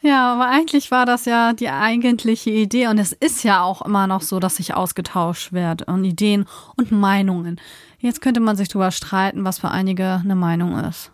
[0.06, 4.06] Ja, aber eigentlich war das ja die eigentliche Idee und es ist ja auch immer
[4.06, 7.60] noch so, dass sich ausgetauscht wird und Ideen und Meinungen.
[7.98, 11.10] Jetzt könnte man sich darüber streiten, was für einige eine Meinung ist.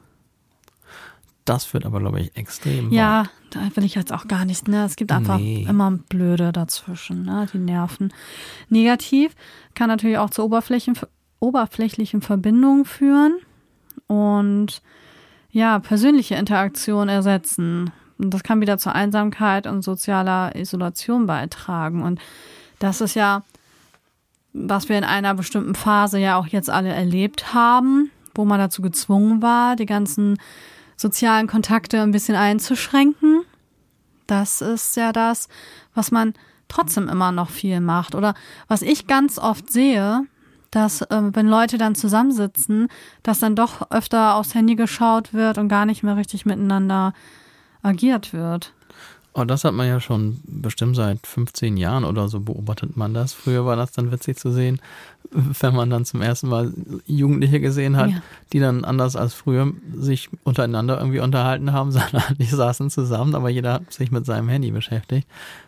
[1.46, 2.92] Das führt aber, glaube ich, extrem weit.
[2.92, 4.85] Ja, da will ich jetzt auch gar nicht, ne?
[4.85, 5.66] Es gibt einfach Nee.
[5.68, 7.46] immer Blöde dazwischen, ne?
[7.52, 8.12] Die nerven.
[8.68, 9.35] Negativ
[9.74, 10.98] kann natürlich auch zu Oberflächen,
[11.40, 13.38] oberflächlichen Verbindungen führen
[14.07, 14.83] und
[15.50, 17.90] ja, persönliche Interaktion ersetzen.
[18.22, 22.02] Und das kann wieder zur Einsamkeit und sozialer Isolation beitragen.
[22.02, 22.20] Und
[22.78, 23.42] das ist ja,
[24.52, 28.80] was wir in einer bestimmten Phase ja auch jetzt alle erlebt haben, wo man dazu
[28.80, 30.38] gezwungen war, die ganzen
[30.96, 33.42] sozialen Kontakte ein bisschen einzuschränken.
[34.28, 35.48] Das ist ja das,
[35.94, 36.35] was man
[36.68, 38.14] trotzdem immer noch viel macht.
[38.14, 38.35] Oder
[38.68, 40.22] was ich ganz oft sehe,
[40.70, 42.88] dass äh, wenn Leute dann zusammensitzen,
[43.24, 47.14] dass dann doch öfter aufs Handy geschaut wird und gar nicht mehr richtig miteinander
[47.83, 48.73] agiert wird.
[49.35, 53.33] Oh, das hat man ja schon bestimmt seit 15 Jahren oder so beobachtet man das.
[53.33, 54.79] Früher war das dann witzig zu sehen,
[55.31, 56.71] wenn man dann zum ersten Mal
[57.07, 58.23] Jugendliche gesehen hat, Ja.
[58.53, 63.49] die dann anders als früher sich untereinander irgendwie unterhalten haben, sondern die saßen zusammen, aber
[63.49, 65.27] jeder hat sich mit seinem Handy beschäftigt.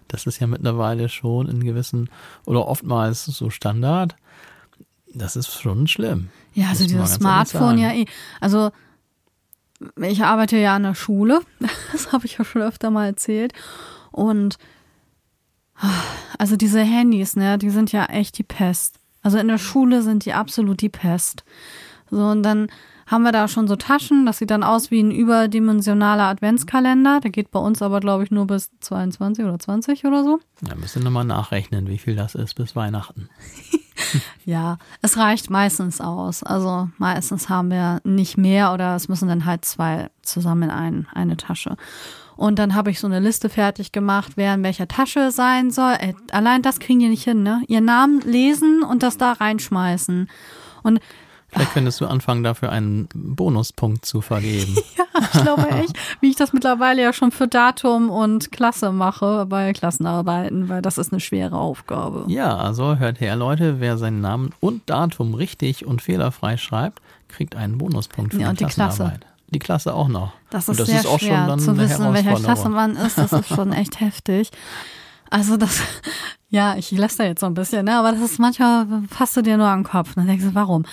[0.08, 2.10] Das ist ja mittlerweile schon in gewissen
[2.44, 4.14] oder oftmals so Standard.
[5.14, 6.28] Das ist schon schlimm.
[6.52, 8.04] Ja, also dieses Smartphone ja eh.
[8.42, 8.72] Also
[9.96, 11.40] ich arbeite ja an der Schule,
[11.92, 13.52] das habe ich ja schon öfter mal erzählt.
[14.10, 14.58] Und
[16.38, 19.00] also diese Handys, ne, die sind ja echt die Pest.
[19.22, 21.44] Also in der Schule sind die absolut die Pest.
[22.10, 22.68] So, und dann
[23.06, 27.20] haben wir da schon so Taschen, das sieht dann aus wie ein überdimensionaler Adventskalender.
[27.20, 30.40] Der geht bei uns aber, glaube ich, nur bis 22 oder 20 oder so.
[30.62, 33.28] Da müssen wir nochmal nachrechnen, wie viel das ist bis Weihnachten.
[34.44, 36.42] Ja, es reicht meistens aus.
[36.42, 41.06] Also meistens haben wir nicht mehr oder es müssen dann halt zwei zusammen in ein,
[41.14, 41.76] eine Tasche.
[42.36, 45.94] Und dann habe ich so eine Liste fertig gemacht, wer in welcher Tasche sein soll.
[46.00, 47.62] Äh, allein das kriegen die nicht hin, ne?
[47.68, 50.28] Ihren Namen lesen und das da reinschmeißen.
[50.82, 51.00] Und
[51.54, 54.74] Vielleicht könntest du anfangen, dafür einen Bonuspunkt zu vergeben.
[54.98, 59.46] ja, ich glaube echt, wie ich das mittlerweile ja schon für Datum und Klasse mache
[59.46, 62.24] bei Klassenarbeiten, weil das ist eine schwere Aufgabe.
[62.26, 67.54] Ja, also hört her, Leute, wer seinen Namen und Datum richtig und fehlerfrei schreibt, kriegt
[67.54, 68.96] einen Bonuspunkt für Ja, die die Klasse.
[69.04, 69.26] Klassenarbeit.
[69.48, 70.32] Die Klasse auch noch.
[70.50, 73.16] Das ist das sehr ist auch schwer schon dann zu wissen, welcher Klasse man ist.
[73.18, 74.50] Das ist schon echt heftig.
[75.30, 75.80] Also das,
[76.54, 77.96] ja, ich läster jetzt so ein bisschen, ne?
[77.96, 80.14] aber das ist manchmal, fasst du dir nur an den Kopf.
[80.14, 80.84] Dann denkst du, warum?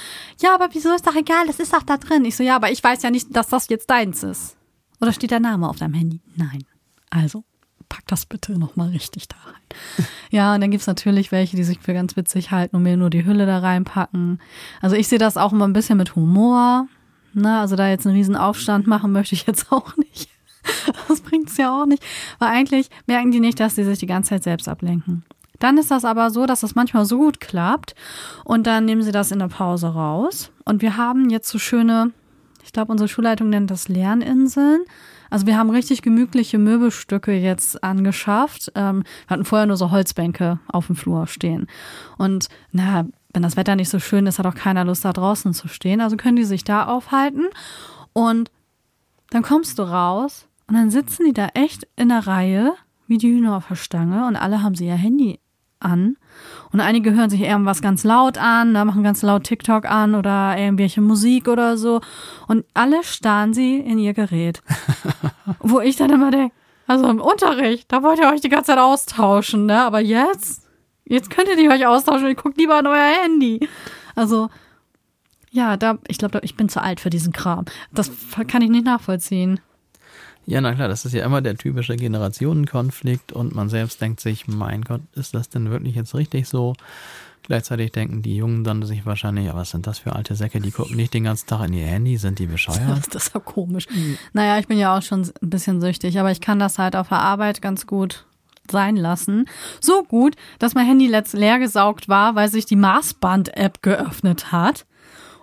[0.42, 2.26] Ja, aber wieso ist doch egal, das ist doch da drin.
[2.26, 4.58] Ich so, ja, aber ich weiß ja nicht, dass das jetzt deins ist.
[5.00, 6.20] Oder steht der Name auf deinem Handy?
[6.36, 6.64] Nein.
[7.12, 7.44] Also,
[7.90, 10.08] pack das bitte nochmal richtig da rein.
[10.32, 13.12] Ja, und dann gibt's natürlich welche, die sich für ganz witzig halten und mir nur
[13.12, 14.42] die Hülle da reinpacken.
[14.82, 16.88] Also ich sehe das auch immer ein bisschen mit Humor.
[17.34, 17.60] Ne?
[17.60, 20.30] Also da jetzt einen riesen Aufstand machen möchte ich jetzt auch nicht.
[21.08, 22.02] Das bringt's ja auch nicht.
[22.40, 25.24] Weil eigentlich merken die nicht, dass sie sich die ganze Zeit selbst ablenken.
[25.62, 27.94] Dann ist das aber so, dass das manchmal so gut klappt
[28.44, 30.52] und dann nehmen sie das in der Pause raus.
[30.66, 32.12] Und wir haben jetzt so schöne,
[32.64, 34.82] ich glaube, unsere Schulleitung nennt das Lerninseln.
[35.30, 38.72] Also wir haben richtig gemütliche Möbelstücke jetzt angeschafft.
[38.74, 41.68] Ähm, wir hatten vorher nur so Holzbänke auf dem Flur stehen.
[42.18, 45.54] Und na, wenn das Wetter nicht so schön ist, hat auch keiner Lust, da draußen
[45.54, 46.02] zu stehen.
[46.02, 47.46] Also können die sich da aufhalten.
[48.14, 48.50] Und
[49.30, 52.74] dann kommst du raus und dann sitzen die da echt in der Reihe,
[53.08, 55.40] wie die Hühner auf der Stange, und alle haben sie ihr Handy
[55.82, 56.18] an.
[56.72, 60.58] Und einige hören sich irgendwas ganz laut an, da machen ganz laut TikTok an oder
[60.58, 62.02] irgendwelche Musik oder so.
[62.48, 64.62] Und alle starren sie in ihr Gerät.
[65.60, 66.56] Wo ich dann immer denke,
[66.88, 69.82] also im Unterricht, da wollt ihr euch die ganze Zeit austauschen, ne?
[69.82, 70.68] Aber jetzt,
[71.06, 73.68] jetzt könntet ihr euch austauschen, ihr guckt lieber an euer Handy.
[74.16, 74.50] Also,
[75.52, 77.66] ja, da, ich glaube, ich bin zu alt für diesen Kram.
[77.94, 78.12] Das
[78.48, 79.60] kann ich nicht nachvollziehen.
[80.46, 84.48] Ja, na klar, das ist ja immer der typische Generationenkonflikt und man selbst denkt sich,
[84.48, 86.74] mein Gott, ist das denn wirklich jetzt richtig so?
[87.44, 90.72] Gleichzeitig denken die Jungen dann sich wahrscheinlich, ja, was sind das für alte Säcke, die
[90.72, 93.08] gucken nicht den ganzen Tag in ihr Handy, sind die bescheuert?
[93.12, 93.88] Das ist ja komisch.
[94.34, 97.10] Naja, ich bin ja auch schon ein bisschen süchtig, aber ich kann das halt auf
[97.10, 98.26] der Arbeit ganz gut
[98.70, 99.46] sein lassen.
[99.80, 104.86] So gut, dass mein Handy letzt leer gesaugt war, weil sich die Maßband-App geöffnet hat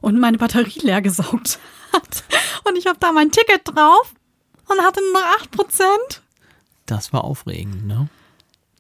[0.01, 1.59] und meine Batterie leer gesaugt
[1.93, 2.25] hat.
[2.67, 4.15] Und ich habe da mein Ticket drauf
[4.69, 6.21] und hatte nur noch 8%.
[6.87, 8.09] Das war aufregend, ne?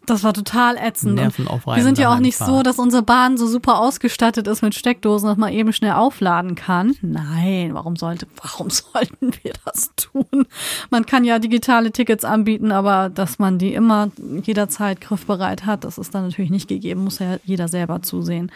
[0.09, 1.16] Das war total ätzend.
[1.16, 4.74] Nervenaufreibender Wir sind ja auch nicht so, dass unsere Bahn so super ausgestattet ist mit
[4.74, 6.96] Steckdosen, dass man eben schnell aufladen kann.
[7.03, 10.46] Nein, warum sollte, warum sollten wir das tun?
[10.88, 14.11] Man kann ja digitale Tickets anbieten, aber dass man die immer
[14.42, 18.51] jederzeit griffbereit hat, das ist dann natürlich nicht gegeben, muss ja jeder selber zusehen.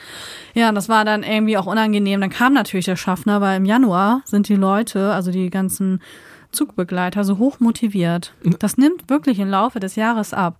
[0.54, 2.22] Ja, und das war dann irgendwie auch unangenehm.
[2.22, 6.00] Dann kam natürlich der Schaffner, weil im Januar sind die Leute, also die ganzen
[6.52, 8.34] Zugbegleiter, so hoch motiviert.
[8.58, 10.58] Das nimmt wirklich im Laufe des Jahres ab.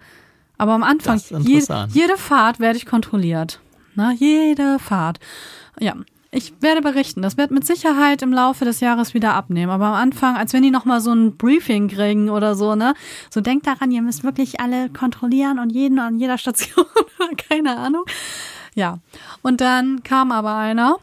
[0.58, 3.60] Aber am Anfang, je, jede Fahrt werde ich kontrolliert.
[3.94, 5.18] Na, jede Fahrt.
[5.78, 5.96] Ja,
[6.34, 7.20] ich werde berichten.
[7.20, 9.70] Das wird mit Sicherheit im Laufe des Jahres wieder abnehmen.
[9.70, 12.94] Aber am Anfang, als wenn die nochmal so ein Briefing kriegen oder so, ne?
[13.28, 16.86] So denkt daran, ihr müsst wirklich alle kontrollieren und jeden an jeder Station.
[17.50, 18.04] Keine Ahnung.
[18.74, 18.98] Ja.
[19.42, 20.96] Und dann kam aber einer.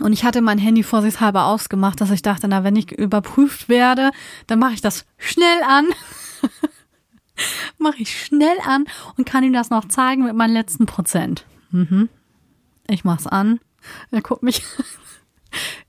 [0.00, 4.10] Und ich hatte mein Handy vorsichtshalber ausgemacht, dass ich dachte, na, wenn ich überprüft werde,
[4.46, 5.86] dann mache ich das schnell an.
[7.78, 11.44] mache ich schnell an und kann ihm das noch zeigen mit meinen letzten Prozent.
[11.70, 12.08] Mhm.
[12.88, 13.60] Ich mach's an.
[14.10, 14.62] Er guckt mich.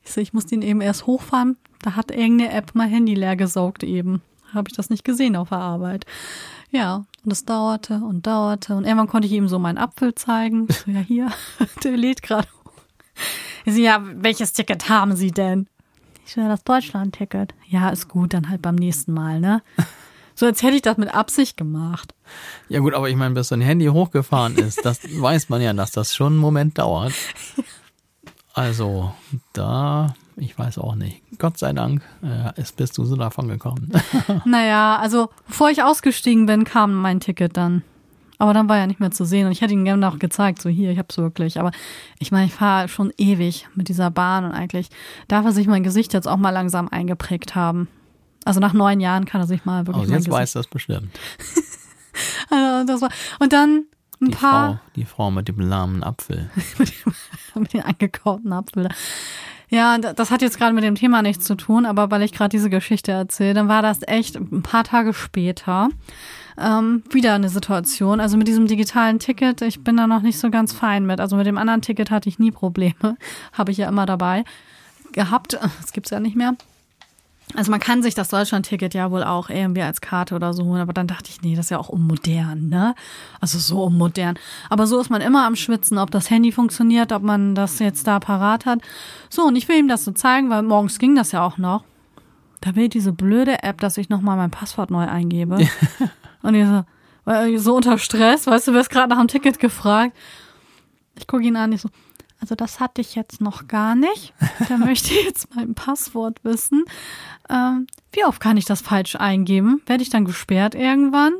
[0.06, 1.56] Ich so, ich muss den eben erst hochfahren.
[1.82, 4.22] Da hat irgendeine App mein Handy leer gesaugt eben.
[4.54, 6.06] Habe ich das nicht gesehen auf der Arbeit.
[6.70, 8.76] Ja, und es dauerte und dauerte.
[8.76, 10.68] Und irgendwann konnte ich ihm so meinen Apfel zeigen.
[10.70, 11.32] So, ja, hier,
[11.86, 12.74] der lädt gerade hoch.
[13.65, 15.67] So, ja, welches Ticket haben Sie denn?
[16.26, 17.54] Ich ja, das Deutschland-Ticket.
[17.67, 19.62] Ja, ist gut, dann halt beim nächsten Mal, ne?
[20.36, 22.15] So als hätte ich das mit Absicht gemacht.
[22.67, 25.73] Ja gut, aber ich meine, bis so ein Handy hochgefahren ist, das weiß man ja,
[25.73, 27.13] dass das schon einen Moment dauert.
[28.56, 29.13] Also,
[29.54, 31.21] da, ich weiß auch nicht.
[31.38, 33.91] Gott sei Dank äh, ist, bist du so davon gekommen.
[34.45, 37.84] Naja, also bevor ich ausgestiegen bin, kam mein Ticket dann.
[38.39, 40.62] Aber dann war ja nicht mehr zu sehen und ich hätte ihn gerne noch gezeigt,
[40.62, 41.60] so hier, ich hab's wirklich.
[41.60, 41.72] Aber
[42.19, 44.89] ich meine, ich fahre schon ewig mit dieser Bahn und eigentlich
[45.28, 47.88] darf er sich mein Gesicht jetzt auch mal langsam eingeprägt haben.
[48.46, 51.10] Also nach neun Jahren kann er sich mal wirklich mein jetzt weiß das bestimmt.
[52.52, 53.86] Also das war, und dann
[54.22, 56.50] ein Die paar Frau, die Frau mit dem lahmen Apfel.
[57.56, 58.89] mit den angekauten Apfel.
[59.69, 62.50] Ja, das hat jetzt gerade mit dem Thema nichts zu tun, aber weil ich gerade
[62.50, 65.89] diese Geschichte erzähle, dann war das echt ein paar Tage später
[66.58, 68.20] ähm, wieder eine Situation.
[68.20, 71.20] Also mit diesem digitalen Ticket, ich bin da noch nicht so ganz fein mit.
[71.20, 73.18] Also mit dem anderen Ticket hatte ich nie Probleme,
[73.54, 74.44] habe ich ja immer dabei
[75.12, 75.54] gehabt.
[75.82, 76.56] Das gibt's ja nicht mehr.
[77.56, 80.82] Also man kann sich das Deutschland-Ticket ja wohl auch irgendwie als Karte oder so holen,
[80.82, 82.96] aber dann dachte ich, nee, das ist ja auch unmodern, ne?
[83.42, 84.39] Also so unmodern.
[84.70, 88.08] Aber so ist man immer am Schwitzen, ob das Handy funktioniert, ob man das jetzt
[88.08, 88.80] da parat hat.
[89.30, 91.84] So, und ich will ihm das so zeigen, weil morgens ging das ja auch noch.
[92.62, 95.58] Da will diese blöde App, dass ich nochmal mein Passwort neu eingebe.
[96.43, 96.84] und ich so,
[97.25, 100.15] weil- so unter Stress, weißt du, wirst gerade nach dem Ticket gefragt.
[101.17, 101.89] Ich gucke ihn an, ich so,
[102.39, 104.34] also das hatte ich jetzt noch gar nicht.
[104.69, 106.84] Da möchte ich jetzt mein Passwort wissen.
[107.49, 109.82] Ähm, wie oft kann ich das falsch eingeben?
[109.86, 111.34] Werde ich dann gesperrt irgendwann?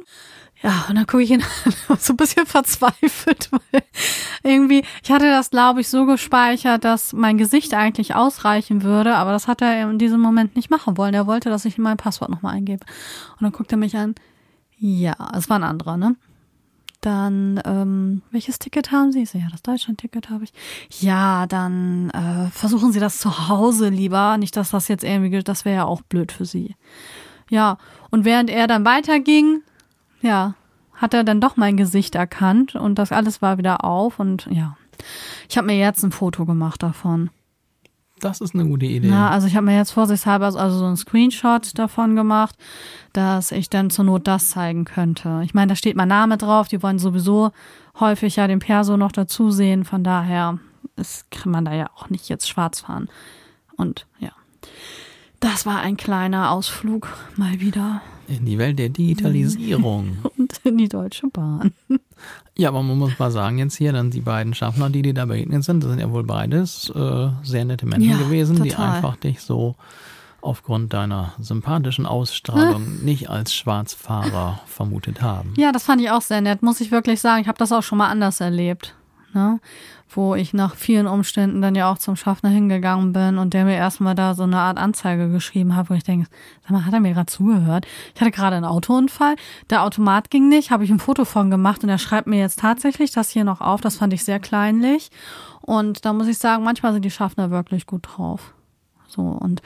[0.62, 1.44] Ja, und dann gucke ich ihn
[1.90, 3.84] an, so ein bisschen verzweifelt, weil
[4.44, 9.32] irgendwie, ich hatte das, glaube ich, so gespeichert, dass mein Gesicht eigentlich ausreichen würde, aber
[9.34, 11.14] das hat er in diesem Moment nicht machen wollen.
[11.14, 12.86] Er wollte, dass ich mein Passwort nochmal eingebe.
[13.32, 14.16] Und dann guckt er mich an.
[14.86, 16.18] Ja, es war ein anderer, ne?
[17.00, 19.22] Dann, ähm, welches Ticket haben Sie?
[19.22, 20.52] Ich so, ja, das Deutschland-Ticket habe ich.
[21.00, 24.38] Ja, dann äh, versuchen Sie das zu Hause lieber.
[24.38, 26.76] Nicht, dass das jetzt irgendwie, das wäre ja auch blöd für Sie.
[27.50, 27.78] Ja,
[28.12, 29.62] und während er dann weiterging,
[30.22, 30.56] ja,
[30.96, 34.76] hat er dann doch mein Gesicht erkannt und das alles war wieder auf und ja.
[35.48, 37.30] Ich habe mir jetzt ein Foto gemacht davon.
[38.20, 39.10] Das ist eine gute Idee.
[39.10, 42.56] Ja, also ich habe mir jetzt vorsichtshalber also so einen Screenshot davon gemacht,
[43.12, 45.42] dass ich dann zur Not das zeigen könnte.
[45.44, 47.52] Ich meine, da steht mein Name drauf, die wollen sowieso
[48.00, 50.60] häufig ja den Perso noch dazu sehen, von daher
[50.96, 53.10] ist, kann man da ja auch nicht jetzt schwarz fahren.
[53.76, 54.32] Und ja,
[55.40, 60.18] das war ein kleiner Ausflug mal wieder In die Welt der Digitalisierung.
[60.38, 61.74] und in die Deutsche Bahn.
[62.58, 65.26] Ja, aber man muss mal sagen, jetzt hier dann die beiden Schaffner, die dir da
[65.26, 68.92] begegnet sind, das sind ja wohl beides äh, sehr nette Menschen Ja, gewesen, die total.
[68.96, 69.76] einfach dich so
[70.42, 75.54] aufgrund deiner sympathischen Ausstrahlung nicht als Schwarzfahrer vermutet haben.
[75.58, 77.42] Ja, das fand ich auch sehr nett, muss ich wirklich sagen.
[77.42, 78.94] Ich habe das auch schon mal anders erlebt.
[79.34, 79.60] Ne?
[80.10, 83.76] Wo ich nach vielen Umständen dann ja auch zum Schaffner hingegangen bin und der mir
[83.76, 86.28] erstmal da so eine Art Anzeige geschrieben hat, wo ich denke,
[86.62, 87.88] sag mal, hat er mir gerade zugehört?
[88.14, 89.36] Ich hatte gerade einen Autounfall,
[89.72, 92.60] der Automat ging nicht, habe ich ein Foto von gemacht und er schreibt mir jetzt
[92.60, 93.82] tatsächlich das hier noch auf.
[93.82, 95.10] Das fand ich sehr kleinlich.
[95.62, 98.54] Und da muss ich sagen, manchmal sind die Schaffner wirklich gut drauf.
[99.08, 99.62] So und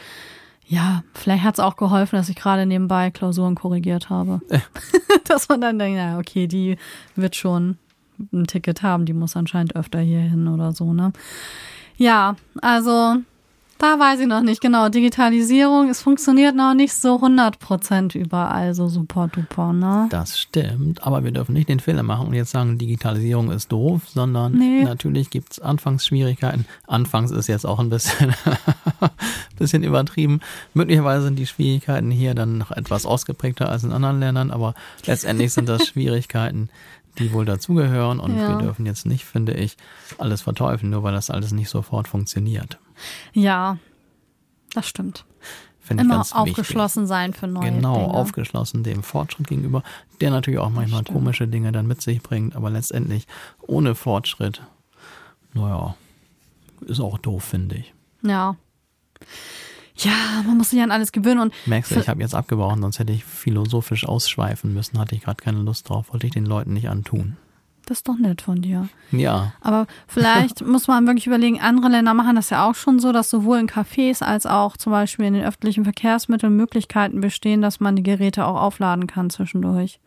[0.65, 4.41] ja, vielleicht hat es auch geholfen, dass ich gerade nebenbei Klausuren korrigiert habe.
[5.25, 6.77] dass man dann denkt, na okay, die
[7.15, 7.77] wird schon
[8.33, 11.13] ein Ticket haben, die muss anscheinend öfter hier hin oder so, ne?
[11.97, 13.15] Ja, also
[13.79, 14.89] Da weiß ich noch nicht, genau.
[14.89, 20.07] Digitalisierung, es funktioniert noch nicht so 100% überall so super duper, ne?
[20.09, 24.01] Das stimmt, aber wir dürfen nicht den Fehler machen und jetzt sagen, Digitalisierung ist doof,
[24.07, 24.83] sondern Nee.
[24.83, 26.65] natürlich gibt es Anfangsschwierigkeiten.
[26.87, 28.33] Anfangs ist jetzt auch ein bisschen,
[29.59, 30.39] bisschen übertrieben.
[30.73, 34.73] Möglicherweise sind die Schwierigkeiten hier dann noch etwas ausgeprägter als in anderen Ländern, aber
[35.05, 36.69] letztendlich sind das Schwierigkeiten,
[37.19, 38.49] die wohl dazugehören und Ja.
[38.49, 39.77] wir dürfen jetzt nicht, finde ich,
[40.17, 42.77] alles verteufeln, nur weil das alles nicht sofort funktioniert.
[43.33, 43.77] Ja,
[44.73, 45.25] das stimmt.
[45.79, 46.51] Finde ich Immer ganz wichtig.
[46.51, 48.13] aufgeschlossen sein für neue Genau, Dinge.
[48.13, 49.83] aufgeschlossen dem Fortschritt gegenüber,
[50.19, 51.17] der natürlich auch manchmal stimmt.
[51.17, 53.25] komische Dinge dann mit sich bringt, aber letztendlich
[53.61, 54.61] ohne Fortschritt,
[55.53, 55.95] naja,
[56.81, 57.93] ist auch doof, finde ich.
[58.21, 58.57] Ja.
[59.97, 62.99] Ja, man muss sich an alles gewöhnen und Merkst du, ich habe jetzt abgebrochen, sonst
[62.99, 66.73] hätte ich philosophisch ausschweifen müssen, hatte ich gerade keine Lust drauf, wollte ich den Leuten
[66.73, 67.35] nicht antun.
[67.87, 68.89] das ist doch nett von dir.
[69.11, 73.11] Ja, Aber vielleicht muss man wirklich überlegen, andere Länder machen das ja auch schon so,
[73.11, 77.79] dass sowohl in Cafés als auch zum Beispiel in den öffentlichen Verkehrsmitteln Möglichkeiten bestehen, dass
[77.79, 79.99] man die Geräte auch aufladen kann zwischendurch.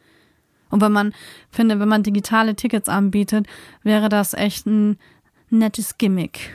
[0.71, 1.13] Und wenn man,
[1.51, 3.47] finde, wenn man digitale Tickets anbietet,
[3.83, 4.99] wäre das echt ein
[5.49, 6.53] nettes Gimmick.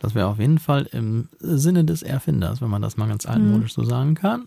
[0.00, 3.30] Das wäre auf jeden Fall im Sinne des Erfinders, wenn man das mal ganz Mhm.
[3.32, 4.46] altmodisch so sagen kann.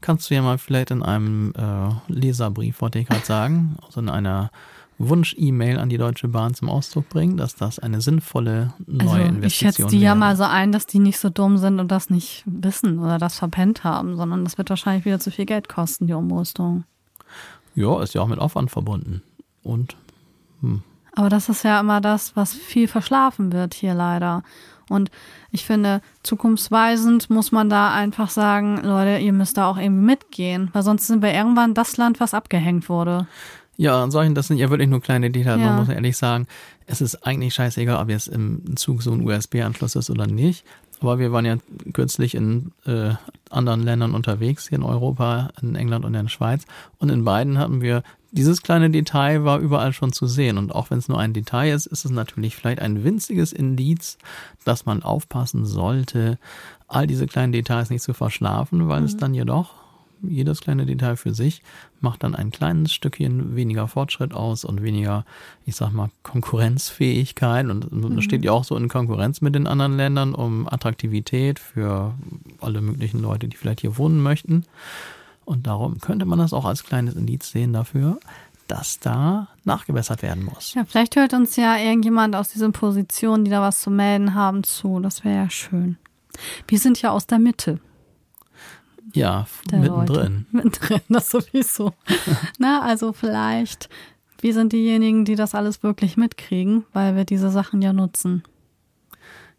[0.00, 4.08] Kannst du ja mal vielleicht in einem äh, Leserbrief, wollte ich gerade sagen, also in
[4.08, 4.50] einer
[5.00, 9.28] Wunsch-E-Mail an die Deutsche Bahn zum Ausdruck bringen, dass das eine sinnvolle neue Also ich
[9.28, 9.52] Investition
[9.86, 10.16] schätze die ja wäre.
[10.16, 13.38] mal so ein, dass die nicht so dumm sind und das nicht wissen oder das
[13.38, 16.82] verpennt haben, sondern das wird wahrscheinlich wieder zu viel Geld kosten, die Umrüstung.
[17.76, 19.22] Ja, ist ja auch mit Aufwand verbunden.
[19.62, 19.94] Und
[21.18, 24.44] Aber das ist ja immer das, was viel verschlafen wird hier leider.
[24.88, 25.10] Und
[25.50, 30.70] ich finde, zukunftsweisend muss man da einfach sagen, Leute, ihr müsst da auch irgendwie mitgehen,
[30.72, 33.26] weil sonst sind wir irgendwann das Land, was abgehängt wurde.
[33.80, 35.66] ja, an solchen, das sind ja wirklich nur kleine Details, Ja.
[35.66, 36.46] man muss ehrlich sagen,
[36.86, 40.64] es ist eigentlich scheißegal, ob jetzt im Zug so ein USB-Anschluss ist oder nicht.
[41.00, 41.56] Aber wir waren ja
[41.92, 43.10] kürzlich in äh,
[43.50, 46.64] anderen Ländern unterwegs, hier in Europa, in England und in der Schweiz.
[46.98, 50.58] Und in beiden hatten wir, dieses kleine Detail war überall schon zu sehen.
[50.58, 54.18] Und auch wenn es nur ein Detail ist, ist es natürlich vielleicht ein winziges Indiz,
[54.64, 56.38] dass man aufpassen sollte,
[56.86, 59.74] all diese kleinen Details nicht zu verschlafen, weil es dann jedoch
[60.22, 61.62] jedes kleine Detail für sich
[62.00, 65.24] macht dann ein kleines Stückchen weniger Fortschritt aus und weniger,
[65.66, 67.66] ich sag mal, Konkurrenzfähigkeit.
[67.66, 72.14] Und das steht ja auch so in Konkurrenz mit den anderen Ländern um Attraktivität für
[72.60, 74.64] alle möglichen Leute, die vielleicht hier wohnen möchten.
[75.48, 78.20] Und darum könnte man das auch als kleines Indiz sehen dafür,
[78.66, 80.74] dass da nachgebessert werden muss.
[80.74, 84.62] Ja, vielleicht hört uns ja irgendjemand aus diesen Positionen, die da was zu melden haben,
[84.62, 85.00] zu.
[85.00, 85.96] Das wäre ja schön.
[86.66, 87.80] Wir sind ja aus der Mitte.
[89.14, 90.06] Ja, der mittendrin.
[90.06, 90.44] Leute.
[90.50, 91.94] Mittendrin, das sowieso.
[92.58, 93.88] Na, also vielleicht,
[94.42, 98.42] wir sind diejenigen, die das alles wirklich mitkriegen, weil wir diese Sachen ja nutzen.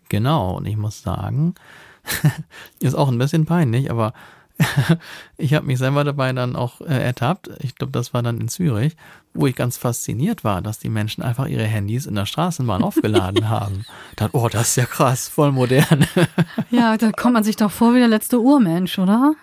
[0.08, 1.56] Genau, und ich muss sagen,
[2.80, 4.14] ist auch ein bisschen peinlich, aber
[5.38, 7.50] ich habe mich selber dabei dann auch äh, ertappt.
[7.60, 8.96] Ich glaube, das war dann in Zürich,
[9.34, 13.50] wo ich ganz fasziniert war, dass die Menschen einfach ihre Handys in der Straßenbahn aufgeladen
[13.50, 13.86] haben.
[14.16, 16.06] Dachte, oh, das ist ja krass, voll modern.
[16.72, 19.34] Ja, da kommt man sich doch vor wie der letzte Urmensch, oder?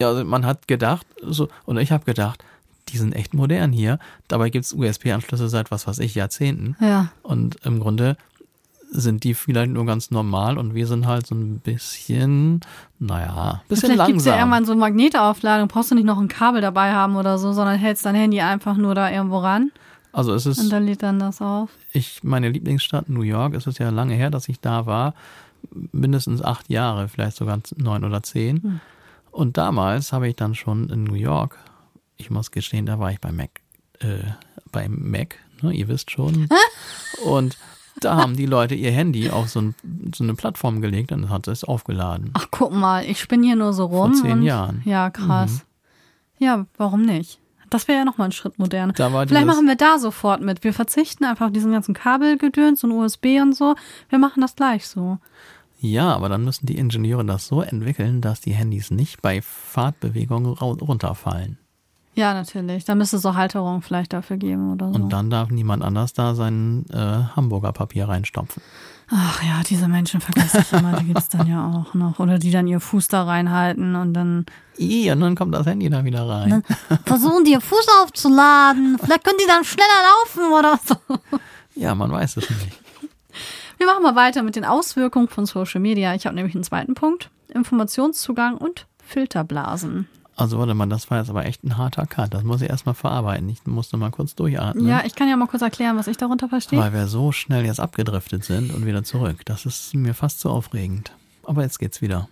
[0.00, 2.44] ja, also man hat gedacht, so, und ich habe gedacht,
[2.88, 3.98] die sind echt modern hier.
[4.28, 6.76] Dabei gibt's USB-Anschlüsse seit was weiß ich, Jahrzehnten.
[6.80, 7.12] Ja.
[7.22, 8.16] Und im Grunde
[8.96, 12.60] sind die vielleicht nur ganz normal und wir sind halt so ein bisschen,
[12.98, 14.48] naja, bisschen Vielleicht gibt's ja langsam.
[14.48, 17.76] irgendwann so eine Magnetaufladung, brauchst du nicht noch ein Kabel dabei haben oder so, sondern
[17.76, 19.70] hältst dein Handy einfach nur da irgendwo ran
[20.14, 21.70] also es und ist, dann lädt dann das auf.
[21.92, 25.14] ich, meine Lieblingsstadt New York, es ist ja lange her, dass ich da war,
[25.92, 28.62] mindestens acht Jahre, vielleicht sogar neun oder zehn.
[28.62, 28.80] Hm.
[29.32, 31.58] Und damals habe ich dann schon in New York,
[32.16, 33.60] ich muss gestehen, da war ich bei Mac,
[33.98, 34.18] äh,
[34.70, 36.48] bei Mac, ne, ihr wisst schon.
[37.24, 37.58] und
[38.04, 39.74] da haben die Leute ihr Handy auf so, ein,
[40.14, 42.30] so eine Plattform gelegt und hat es aufgeladen.
[42.34, 44.14] Ach, guck mal, ich spinne hier nur so rum.
[44.14, 44.82] zehn und, Jahren.
[44.84, 44.90] Mhm.
[44.90, 45.64] Ja, krass.
[46.38, 47.40] Ja, warum nicht?
[47.70, 48.92] Das wäre ja nochmal ein Schritt modern.
[48.94, 50.62] Da war Vielleicht machen wir da sofort mit.
[50.62, 53.74] Wir verzichten einfach auf diesen ganzen Kabelgedöns und USB und so.
[54.08, 55.18] Wir machen das gleich so.
[55.80, 60.52] Ja, aber dann müssen die Ingenieure das so entwickeln, dass die Handys nicht bei Fahrtbewegungen
[60.52, 61.58] runterfallen.
[62.16, 62.84] Ja, natürlich.
[62.84, 64.94] Da müsste es so Halterung vielleicht dafür geben oder so.
[64.94, 68.62] Und dann darf niemand anders da sein äh, Hamburger Papier reinstopfen.
[69.10, 72.18] Ach ja, diese Menschen vergesse ich immer, die gibt's dann ja auch noch.
[72.20, 74.46] Oder die dann ihr Fuß da reinhalten und dann
[74.78, 76.62] Ih, und dann kommt das Handy da wieder rein.
[77.04, 78.98] versuchen, die ihr Fuß aufzuladen.
[79.02, 79.86] Vielleicht können die dann schneller
[80.24, 80.96] laufen oder so.
[81.74, 82.80] Ja, man weiß es nicht.
[83.76, 86.14] Wir machen mal weiter mit den Auswirkungen von Social Media.
[86.14, 87.30] Ich habe nämlich einen zweiten Punkt.
[87.52, 90.08] Informationszugang und Filterblasen.
[90.36, 92.34] Also warte mal, das war jetzt aber echt ein harter Cut.
[92.34, 93.48] Das muss ich erstmal verarbeiten.
[93.48, 94.86] Ich musste mal kurz durchatmen.
[94.86, 96.78] Ja, ich kann ja mal kurz erklären, was ich darunter verstehe.
[96.78, 99.42] Weil wir so schnell jetzt abgedriftet sind und wieder zurück.
[99.44, 101.12] Das ist mir fast zu aufregend.
[101.44, 102.28] aber jetzt geht's wieder.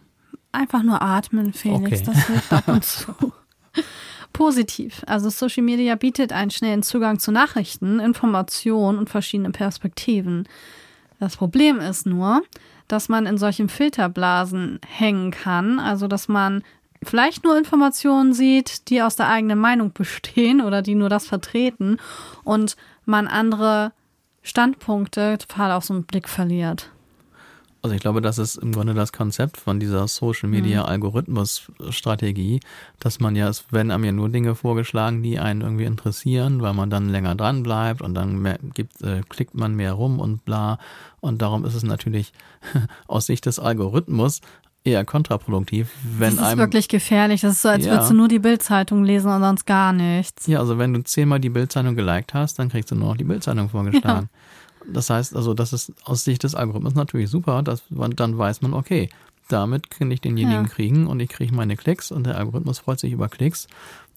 [0.51, 2.01] Einfach nur atmen, Felix.
[2.01, 2.03] Okay.
[2.05, 3.33] Das hilft ab und zu.
[4.33, 5.03] Positiv.
[5.07, 10.49] Also Social Media bietet einen schnellen Zugang zu Nachrichten, Informationen und verschiedenen Perspektiven.
[11.21, 12.43] Das Problem ist nur,
[12.89, 16.63] dass man in solchen Filterblasen hängen kann, also dass man
[17.03, 21.99] vielleicht nur Informationen sieht, die aus der eigenen Meinung bestehen oder die nur das vertreten
[22.45, 23.93] und man andere
[24.43, 26.91] Standpunkte total aus dem Blick verliert.
[27.83, 32.61] Also ich glaube, das ist im Grunde das Konzept von dieser Social Media Algorithmus Strategie,
[33.01, 36.75] dass man ja, es werden einem ja nur Dinge vorgeschlagen, die einen irgendwie interessieren, weil
[36.75, 40.45] man dann länger dran bleibt und dann mehr, gibt, äh, klickt man mehr rum und
[40.45, 40.79] bla.
[41.19, 42.33] Und darum ist es natürlich
[43.09, 44.43] aus Sicht des Algorithmus
[44.85, 47.43] eher kontraproduktiv, wenn das ist einem wirklich gefährlich.
[47.43, 47.93] Das ist so, als Ja.
[47.93, 50.47] würdest du nur die Bildzeitung lesen und sonst gar nichts.
[50.47, 53.25] Ja, also wenn du zehnmal die Bildzeitung geliked hast, dann kriegst du nur noch die
[53.25, 54.29] Bildzeitung vorgeschlagen.
[54.93, 58.63] Das heißt also, das ist aus Sicht des Algorithmus natürlich super, dass man, dann weiß
[58.63, 59.09] man, okay,
[59.49, 60.69] damit kann ich denjenigen Ja.
[60.71, 63.69] kriegen und ich kriege meine Klicks und der Algorithmus freut sich über Klicks.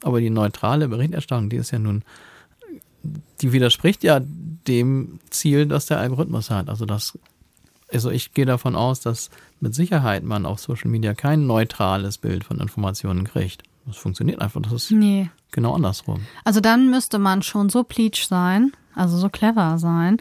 [0.03, 2.03] Aber die neutrale Berichterstattung, die ist ja nun,
[3.41, 6.69] die widerspricht ja dem Ziel, das der Algorithmus hat.
[6.69, 7.17] Also das,
[7.93, 9.29] also ich gehe davon aus, dass
[9.59, 13.63] mit Sicherheit man auf Social Media kein neutrales Bild von Informationen kriegt.
[13.85, 14.61] Das funktioniert einfach.
[14.61, 15.29] Das ist Nee.
[15.51, 16.21] genau andersrum.
[16.43, 20.17] Also dann müsste man schon so pleatsch sein, also so clever sein,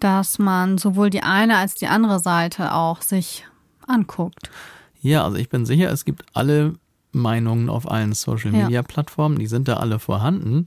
[0.00, 3.44] dass man sowohl die eine als die andere Seite auch sich
[3.86, 4.50] anguckt.
[5.00, 6.74] Ja, also ich bin sicher, es gibt alle
[7.12, 8.52] Meinungen auf allen Social.
[8.52, 10.66] Media Plattformen, die sind da alle vorhanden.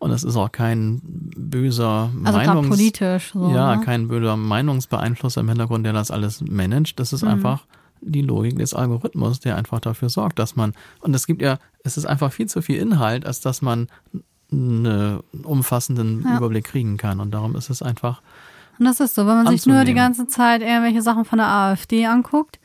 [0.00, 1.00] Und es ist auch kein
[1.36, 3.32] böser Also Meinungs politisch.
[3.32, 3.84] So, ja, ne?
[3.84, 7.00] kein böser Meinungsbeeinflusser im Hintergrund, der das alles managt.
[7.00, 7.28] Das ist Mhm.
[7.30, 7.64] einfach
[8.00, 11.96] die Logik des Algorithmus, der einfach dafür sorgt, dass man, und es gibt ja, es
[11.96, 13.88] ist einfach viel zu viel Inhalt, als dass man
[14.52, 16.36] einen umfassenden Ja.
[16.38, 17.20] Überblick kriegen kann.
[17.20, 18.22] Und darum ist es einfach,
[18.78, 19.96] Und das ist so, wenn man sich nur die anzunehmen.
[19.96, 22.60] ganze Zeit irgendwelche Sachen von der AfD anguckt,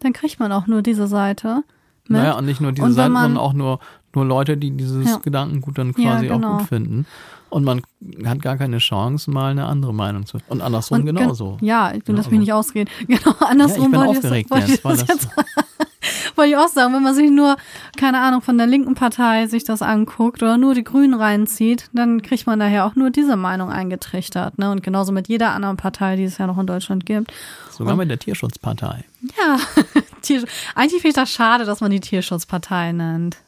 [0.00, 1.64] dann kriegt man auch nur diese Seite.
[2.08, 2.20] Mit.
[2.20, 3.80] Naja, und nicht nur diese man- sondern auch nur,
[4.16, 5.16] nur Leute, die dieses Ja.
[5.18, 6.54] Gedankengut dann Ja, quasi genau.
[6.54, 7.06] auch gut finden.
[7.48, 7.80] Und man
[8.24, 10.38] hat gar keine Chance, mal eine andere Meinung zu.
[10.48, 11.58] Und andersrum Und gen- genauso.
[11.60, 12.90] Ja, ich Ja, das mich nicht ausreden.
[13.06, 14.50] Genau, Ja, andersrum ich bin wollte ich
[14.84, 15.28] wollte das jetzt
[16.36, 17.56] wollte ich auch sagen, wenn man sich nur,
[17.96, 22.20] keine Ahnung, von der linken Partei sich das anguckt oder nur die Grünen reinzieht, dann
[22.20, 24.58] kriegt man daher auch nur diese Meinung eingetrichtert.
[24.58, 24.70] Ne?
[24.70, 27.32] Und genauso mit jeder anderen Partei, die es ja noch in Deutschland gibt.
[27.70, 29.04] sogar mit der Tierschutzpartei.
[29.38, 29.56] Ja,
[30.22, 30.44] Tier,
[30.74, 33.38] eigentlich finde ich das schade, dass man die Tierschutzpartei nennt.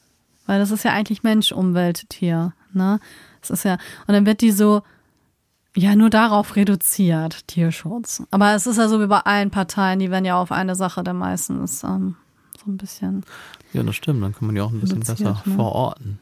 [0.49, 2.55] Weil das ist ja eigentlich Mensch, Umwelt, Tier.
[2.72, 3.01] Ne?
[3.42, 3.74] Das ist ja,
[4.07, 4.82] und dann wird die so,
[5.76, 8.22] ja, nur darauf reduziert, Tierschutz.
[8.30, 11.05] Aber es ist ja so wie bei allen Parteien, die werden ja auf eine Sache
[11.05, 12.16] dann meistens ähm,
[12.57, 13.24] so ein bisschen.
[13.74, 14.22] Ja, das stimmt.
[14.22, 15.55] Dann kann man die auch ein bisschen besser ne?
[15.55, 16.18] verorten.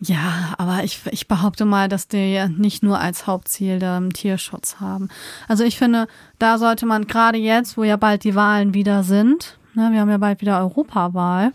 [0.00, 4.80] Ja, aber ich, ich behaupte mal, dass die ja nicht nur als Hauptziel den Tierschutz
[4.80, 5.10] haben.
[5.46, 6.08] Also ich finde,
[6.40, 10.10] da sollte man gerade jetzt, wo ja bald die Wahlen wieder sind, ne, wir haben
[10.10, 11.52] ja bald wieder Europawahl,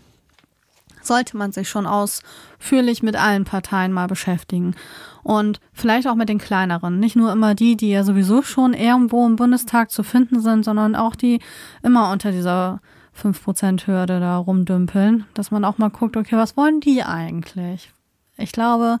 [1.06, 4.74] sollte man sich schon ausführlich mit allen Parteien mal beschäftigen.
[5.22, 7.00] Und vielleicht auch mit den kleineren.
[7.00, 10.94] Nicht nur immer die, die ja sowieso schon irgendwo im Bundestag zu finden sind, sondern
[10.94, 11.40] auch die
[11.82, 12.80] immer unter dieser
[13.20, 15.24] 5%-Hürde da rumdümpeln.
[15.34, 17.92] Dass man auch mal guckt, okay, was wollen die eigentlich?
[18.36, 18.98] Ich glaube,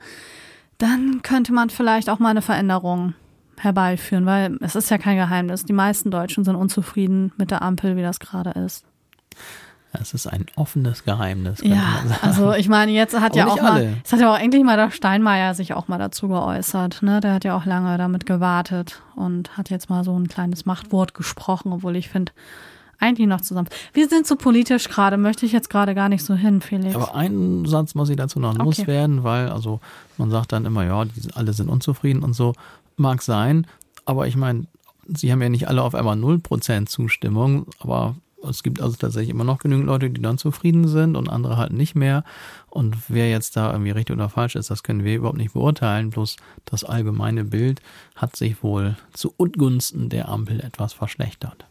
[0.78, 3.14] dann könnte man vielleicht auch mal eine Veränderung
[3.58, 5.64] herbeiführen, weil es ist ja kein Geheimnis.
[5.64, 8.84] Die meisten Deutschen sind unzufrieden mit der Ampel, wie das gerade ist.
[10.00, 11.60] Es ist ein offenes Geheimnis.
[11.62, 14.62] Ja, also ich meine, jetzt hat Aber ja auch mal, es hat ja auch endlich
[14.64, 17.02] mal der Steinmeier sich auch mal dazu geäußert.
[17.02, 17.20] Ne?
[17.20, 21.14] Der hat ja auch lange damit gewartet und hat jetzt mal so ein kleines Machtwort
[21.14, 22.32] gesprochen, obwohl ich finde,
[22.98, 23.68] eigentlich noch zusammen.
[23.92, 26.94] Wir sind so politisch gerade, möchte ich jetzt gerade gar nicht so hin, Felix.
[26.94, 28.64] Aber einen Satz muss ich dazu noch Okay.
[28.64, 29.80] loswerden, weil also
[30.16, 32.54] man sagt dann immer, ja, die, alle sind unzufrieden und so.
[32.96, 33.66] Mag sein,
[34.06, 34.66] aber ich meine,
[35.06, 38.14] sie haben ja nicht alle auf einmal 0% Zustimmung, aber
[38.48, 41.72] es gibt also tatsächlich immer noch genügend Leute, die dann zufrieden sind und andere halt
[41.72, 42.24] nicht mehr.
[42.70, 46.10] Und wer jetzt da irgendwie richtig oder falsch ist, das können wir überhaupt nicht beurteilen.
[46.10, 47.80] Bloß das allgemeine Bild
[48.14, 51.66] hat sich wohl zu Ungunsten der Ampel etwas verschlechtert.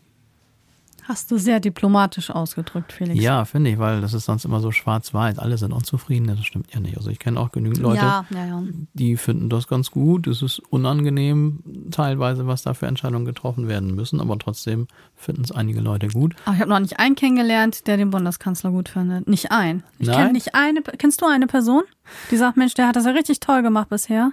[1.08, 3.22] Hast du sehr diplomatisch ausgedrückt, Felix.
[3.22, 5.38] Ja, finde ich, weil das ist sonst immer so schwarz-weiß.
[5.38, 6.97] Alle sind unzufrieden, das stimmt ja nicht.
[6.97, 8.64] Also ich kenne auch genügend Leute, ja, ja, ja.
[8.95, 10.26] die finden das ganz gut.
[10.26, 11.60] Es ist unangenehm
[11.91, 16.36] teilweise, was da für Entscheidungen getroffen werden müssen, aber trotzdem finden es einige Leute gut.
[16.45, 19.28] Aber ich habe noch nicht einen kennengelernt, der den Bundeskanzler gut findet.
[19.28, 19.84] Nicht ein.
[19.99, 20.82] Ich kenne nicht eine.
[20.82, 21.84] Kennst du eine Person,
[22.32, 24.32] die sagt, Mensch, der hat das ja richtig toll gemacht bisher?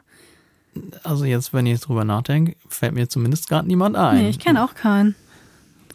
[1.04, 4.16] Also jetzt, wenn ich jetzt drüber nachdenke, fällt mir zumindest gerade niemand ein.
[4.16, 5.14] Nee, ich kenne auch keinen.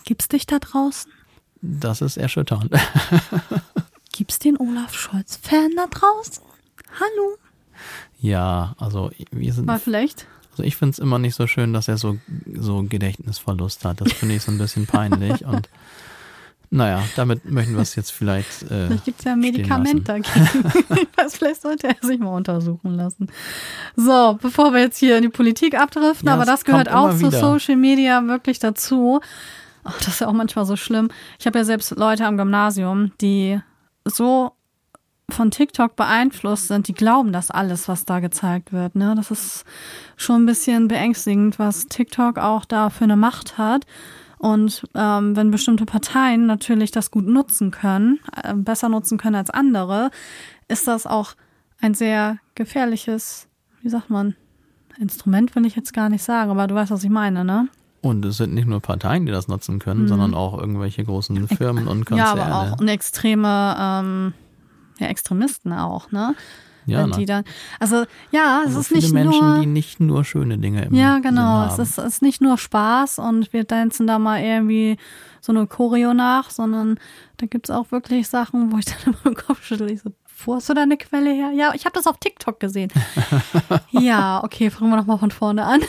[0.07, 1.11] Gibt's dich da draußen?
[1.61, 2.71] Das ist erschütternd.
[4.13, 6.43] Gibt's den Olaf Scholz-Fan da draußen?
[6.97, 7.37] Hallo?
[8.21, 10.25] ja, also wir sind, Mal vielleicht.
[10.51, 12.19] Also ich finde es immer nicht so schön, dass er so,
[12.55, 13.99] so Gedächtnisverlust hat.
[13.99, 15.67] Das finde ich so ein bisschen peinlich und
[16.69, 18.63] naja, damit möchten wir es jetzt vielleicht.
[18.63, 20.31] Äh, vielleicht gibt es ja ein Medikament dagegen.
[21.27, 23.27] vielleicht sollte er sich mal untersuchen lassen.
[23.97, 27.29] So, bevor wir jetzt hier in die Politik abdriften, ja, aber das gehört auch zu
[27.29, 29.19] Social Media wirklich dazu.
[29.87, 31.09] Oh, das ist ja auch manchmal so schlimm.
[31.39, 33.59] Ich habe ja selbst Leute am Gymnasium, die
[34.03, 34.51] so
[35.29, 38.95] von TikTok beeinflusst sind, die glauben das alles, was da gezeigt wird.
[38.95, 39.13] Ne?
[39.15, 39.65] Das ist
[40.15, 43.85] schon ein bisschen beängstigend, was TikTok auch da für eine Macht hat.
[44.39, 49.49] Und ähm, wenn bestimmte Parteien natürlich das gut nutzen können, äh, besser nutzen können als
[49.49, 50.11] andere,
[50.67, 51.33] ist das auch
[51.81, 53.47] ein sehr gefährliches,
[53.81, 54.35] wie sagt man,
[54.99, 57.67] Instrument will ich jetzt gar nicht sagen, aber du weißt, was ich meine, ne?
[58.07, 60.07] Und es sind nicht nur Parteien, die das nutzen können, mhm.
[60.07, 62.39] sondern auch irgendwelche großen Firmen und Konzerne.
[62.39, 64.33] Ja, aber auch eine extreme ähm,
[64.99, 66.35] ja, Extremisten auch, ne?
[66.87, 67.43] Ja, die dann,
[67.81, 71.19] also ja, es also ist nicht Menschen, nur die nicht nur schöne Dinge im Ja,
[71.19, 74.95] genau, es ist, es ist nicht nur Spaß und wir tanzen da mal irgendwie
[75.41, 76.97] so eine Choreo nach, sondern
[77.37, 80.11] da gibt's auch wirklich Sachen, wo ich dann immer im Kopf schüttel, ich so,
[80.45, 81.51] wo hast du da eine Quelle her?
[81.51, 82.89] Ja, ich habe das auf TikTok gesehen.
[83.91, 85.81] ja, okay, fangen wir nochmal von vorne an.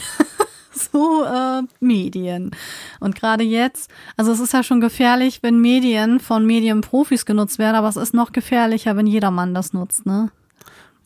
[0.91, 2.51] so äh, Medien.
[2.99, 7.75] Und gerade jetzt, also es ist ja schon gefährlich, wenn Medien von Medienprofis genutzt werden,
[7.75, 10.31] aber es ist noch gefährlicher, wenn jedermann das nutzt, ne?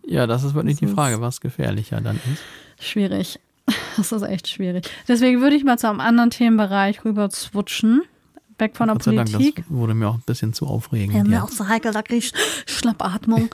[0.05, 2.85] Ja, das ist wirklich das die Frage, was gefährlicher dann ist.
[2.85, 3.39] Schwierig.
[3.95, 4.89] Das ist echt schwierig.
[5.07, 8.01] Deswegen würde ich mal zu einem anderen Themenbereich rüber switchen.
[8.57, 9.55] Weg von der Gott Politik.
[9.55, 11.15] Dank, das wurde mir auch ein bisschen zu aufregend.
[11.15, 12.33] Ja, mir auch so heikel, da kriege ich
[12.65, 13.53] Schnappatmung.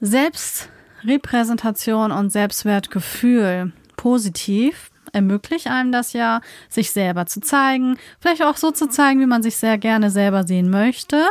[0.00, 8.70] Selbstrepräsentation und Selbstwertgefühl positiv ermöglicht einem das ja, sich selber zu zeigen, vielleicht auch so
[8.70, 11.24] zu zeigen, wie man sich sehr gerne selber sehen möchte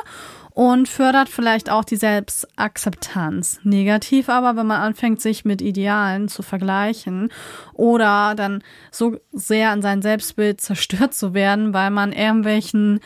[0.60, 3.62] und fördert vielleicht auch die Selbstakzeptanz.
[3.64, 7.30] Negativ aber, wenn man anfängt, sich mit Idealen zu vergleichen
[7.74, 8.62] oder dann
[8.92, 13.00] so sehr an sein Selbstbild zerstört zu werden, weil man irgendwelchen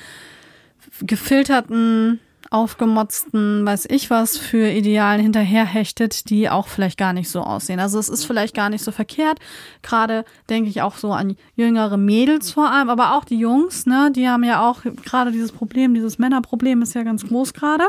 [1.02, 2.20] gefilterten
[2.54, 7.80] aufgemotzten, weiß ich was, für Idealen hinterherhechtet, die auch vielleicht gar nicht so aussehen.
[7.80, 9.40] Also es ist vielleicht gar nicht so verkehrt.
[9.82, 14.12] Gerade denke ich auch so an jüngere Mädels vor allem, aber auch die Jungs, ne,
[14.16, 17.86] die haben ja auch gerade dieses Problem, dieses Männerproblem ist ja ganz groß gerade.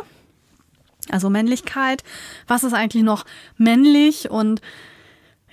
[1.11, 2.03] Also Männlichkeit.
[2.47, 3.27] Was ist eigentlich noch
[3.59, 4.62] männlich und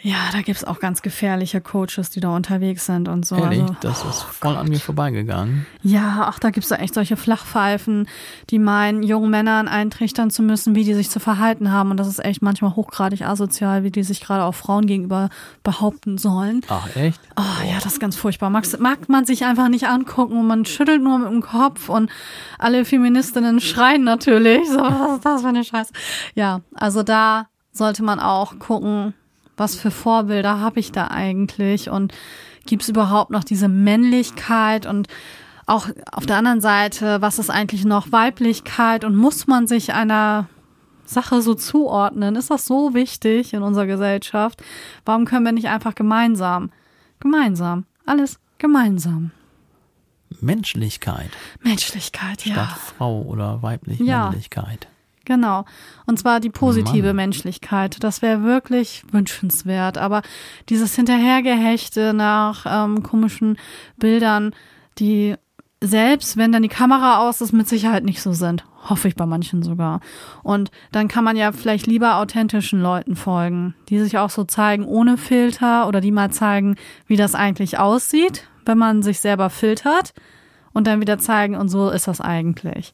[0.04, 3.36] ja, da gibt's auch ganz gefährliche Coaches, die da unterwegs sind und so.
[3.36, 3.62] Ehrlich?
[3.62, 5.68] Also, das ist voll oh an mir vorbeigegangen.
[5.84, 8.08] Ja, ach, da gibt's da echt solche Flachpfeifen,
[8.50, 11.92] die meinen, jungen Männern eintrichtern zu müssen, wie die sich zu verhalten haben.
[11.92, 15.30] Und das ist echt manchmal hochgradig asozial, wie die sich gerade auch Frauen gegenüber
[15.64, 16.62] behaupten sollen.
[16.68, 17.20] Ach, echt?
[17.38, 18.50] Oh, ja, das ist ganz furchtbar.
[18.50, 22.10] Mag, mag man sich einfach nicht angucken und man schüttelt nur mit dem Kopf und
[22.58, 24.68] alle Feministinnen schreien natürlich.
[24.68, 25.94] So, was ist das für eine Scheiße?
[26.34, 29.14] Ja, also da sollte man auch gucken,
[29.62, 32.14] was für Vorbilder habe ich da eigentlich und
[32.66, 35.08] gibt es überhaupt noch diese Männlichkeit und
[35.68, 40.50] auch auf der anderen Seite, was ist eigentlich noch Weiblichkeit und muss man sich einer
[41.06, 42.36] Sache so zuordnen?
[42.36, 44.64] Ist das so wichtig in unserer Gesellschaft?
[45.06, 46.72] Warum können wir nicht einfach gemeinsam,
[47.20, 49.32] gemeinsam, alles gemeinsam?
[50.40, 51.30] Menschlichkeit.
[51.62, 52.54] Menschlichkeit, ja.
[52.54, 54.30] Statt Frau oder weibliche ja.
[54.30, 54.88] Männlichkeit.
[55.32, 55.64] Genau.
[56.06, 57.16] Und zwar die positive Mann.
[57.16, 58.04] Menschlichkeit.
[58.04, 59.98] Das wäre wirklich wünschenswert.
[59.98, 60.24] Aber
[60.68, 63.58] dieses Hinterhergehechte nach ähm, komischen
[63.96, 64.54] Bildern,
[65.00, 65.36] die
[65.80, 68.66] selbst wenn dann die Kamera aus ist, mit Sicherheit nicht so sind.
[68.90, 70.02] Hoffe ich bei manchen sogar.
[70.44, 74.84] Und dann kann man ja vielleicht lieber authentischen Leuten folgen, die sich auch so zeigen
[74.84, 76.76] ohne Filter oder die mal zeigen,
[77.08, 80.14] wie das eigentlich aussieht, wenn man sich selber filtert
[80.74, 82.94] und dann wieder zeigen, und so ist das eigentlich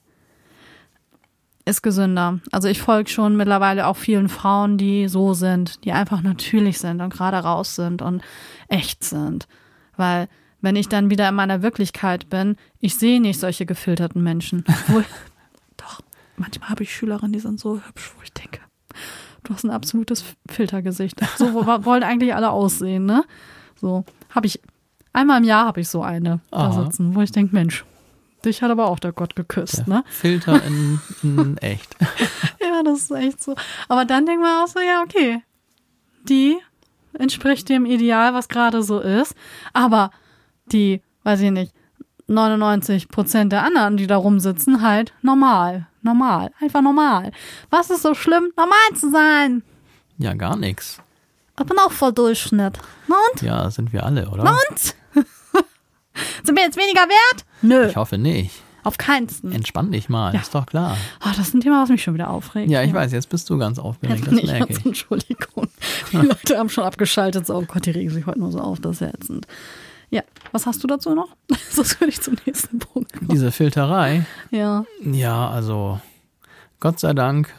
[1.68, 2.40] ist gesünder.
[2.52, 7.02] Also ich folge schon mittlerweile auch vielen Frauen, die so sind, die einfach natürlich sind
[7.02, 8.22] und gerade raus sind und
[8.68, 9.48] echt sind.
[9.96, 10.28] Weil
[10.62, 14.64] wenn ich dann wieder in meiner Wirklichkeit bin, ich sehe nicht solche gefilterten Menschen.
[14.68, 15.06] Obwohl,
[15.78, 16.02] doch,
[16.38, 18.60] manchmal habe ich Schülerinnen, die sind so hübsch, wo ich denke,
[19.44, 21.20] du hast ein absolutes Filtergesicht.
[21.38, 23.24] So wollen eigentlich alle aussehen, ne?
[23.80, 24.60] So, habe ich,
[25.14, 26.70] einmal im Jahr habe ich so eine Aha.
[26.70, 27.86] da sitzen, wo ich denke, Mensch,
[28.48, 30.04] Dich hat aber auch der Gott geküsst, der ne?
[30.08, 31.98] Filter in, in echt.
[32.62, 33.56] ja, das ist echt so.
[33.90, 35.44] Aber dann denkt man auch so, ja, okay.
[36.24, 36.58] Die
[37.20, 39.36] entspricht dem Ideal, was gerade so ist.
[39.74, 40.12] Aber
[40.68, 41.74] die, weiß ich nicht,
[42.28, 45.88] 99 Prozent der anderen, die da rumsitzen, halt normal.
[46.02, 46.52] Normal.
[46.62, 47.34] Einfach normal.
[47.70, 49.62] Was ist so schlimm, normal zu sein?
[50.20, 51.02] Ja, gar nichts.
[51.60, 52.80] Ich bin auch voll Durchschnitt.
[53.08, 53.42] Na und?
[53.42, 54.46] Ja, sind wir alle, oder?
[54.46, 54.96] Na und?
[56.44, 57.46] Sind wir jetzt weniger wert?
[57.62, 57.88] Nö.
[57.88, 58.64] Ich hoffe nicht.
[58.84, 59.52] Auf keinsten.
[59.52, 60.40] Entspann dich mal, Ja.
[60.40, 60.96] ist doch klar.
[61.20, 62.70] Ah, das ist ein Thema, was mich schon wieder aufregt.
[62.72, 64.86] Ja, ich weiß, jetzt bist du ganz aufgeregt, Jetzt das bin ich ich.
[64.86, 65.68] Entschuldigung.
[66.14, 67.46] Die Leute haben schon abgeschaltet.
[67.48, 69.46] So, oh Gott, die regen sich heute nur so auf, das ist ja ätzend.
[70.10, 70.22] Ja,
[70.54, 71.28] was hast du dazu noch?
[71.70, 73.28] Sonst würde ich zum nächsten Punkt kommen.
[73.30, 76.00] Diese Filterei, Ja, ja, also
[76.80, 77.54] Gott sei Dank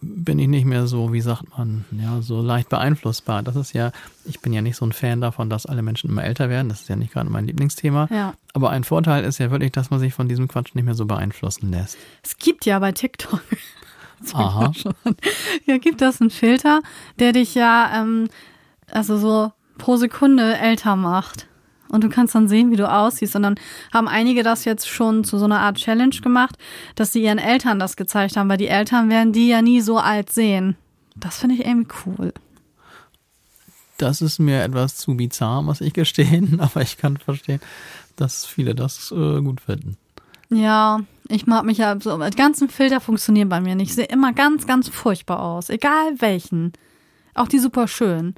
[0.00, 3.42] bin ich nicht mehr so, wie sagt man, ja, so leicht beeinflussbar.
[3.42, 3.92] Das ist ja,
[4.24, 6.68] ich bin ja nicht so ein Fan davon, dass alle Menschen immer älter werden.
[6.68, 8.08] Das ist ja nicht gerade mein Lieblingsthema.
[8.10, 8.34] ja.
[8.52, 11.04] Aber ein Vorteil ist ja wirklich, dass man sich von diesem Quatsch nicht mehr so
[11.04, 11.98] beeinflussen lässt.
[12.22, 13.42] Es gibt ja bei TikTok.
[14.32, 14.72] Aha.
[15.66, 16.80] Ja, gibt das einen Filter,
[17.18, 18.28] der dich ja, ähm,
[18.90, 21.48] also so pro Sekunde älter macht.
[21.88, 23.36] Und du kannst dann sehen, wie du aussiehst.
[23.36, 23.54] Und dann
[23.92, 26.56] haben einige das jetzt schon zu so einer Art Challenge gemacht,
[26.94, 29.98] dass sie ihren Eltern das gezeigt haben, weil die Eltern werden die ja nie so
[29.98, 30.76] alt sehen.
[31.16, 32.32] Das finde ich irgendwie cool.
[33.98, 37.60] Das ist mir etwas zu bizarr, muss ich gestehen, aber ich kann verstehen,
[38.16, 39.96] dass viele das äh, gut finden.
[40.48, 43.90] Ja, ich mag mich ja so, die ganzen Filter funktionieren bei mir nicht.
[43.90, 45.70] Ich sehe immer ganz, ganz furchtbar aus.
[45.70, 46.72] Egal welchen.
[47.34, 48.34] Auch die super schön.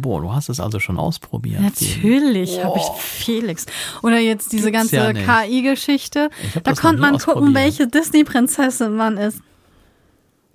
[0.00, 1.60] Boah, du hast es also schon ausprobiert.
[1.60, 3.66] Natürlich habe ich Felix.
[4.02, 5.42] Oder jetzt diese Gibt's ganze ja.
[5.44, 6.30] KI-Geschichte.
[6.54, 9.40] Ich Da konnte man gucken, welche Disney-Prinzessin man ist.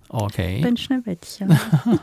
[0.10, 0.62] Okay.
[0.62, 1.58] Bin Schneewittchen.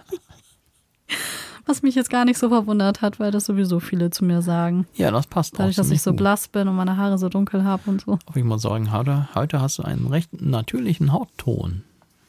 [1.66, 4.86] Was mich jetzt gar nicht so verwundert hat, weil das sowieso viele zu mir sagen.
[4.94, 6.18] Ja, das passt Dadurch, auch dass ich so gut.
[6.18, 8.18] blass bin und meine Haare so dunkel habe und so.
[8.26, 11.84] Aber ich muss sagen, heute, heute hast du einen recht natürlichen Hautton.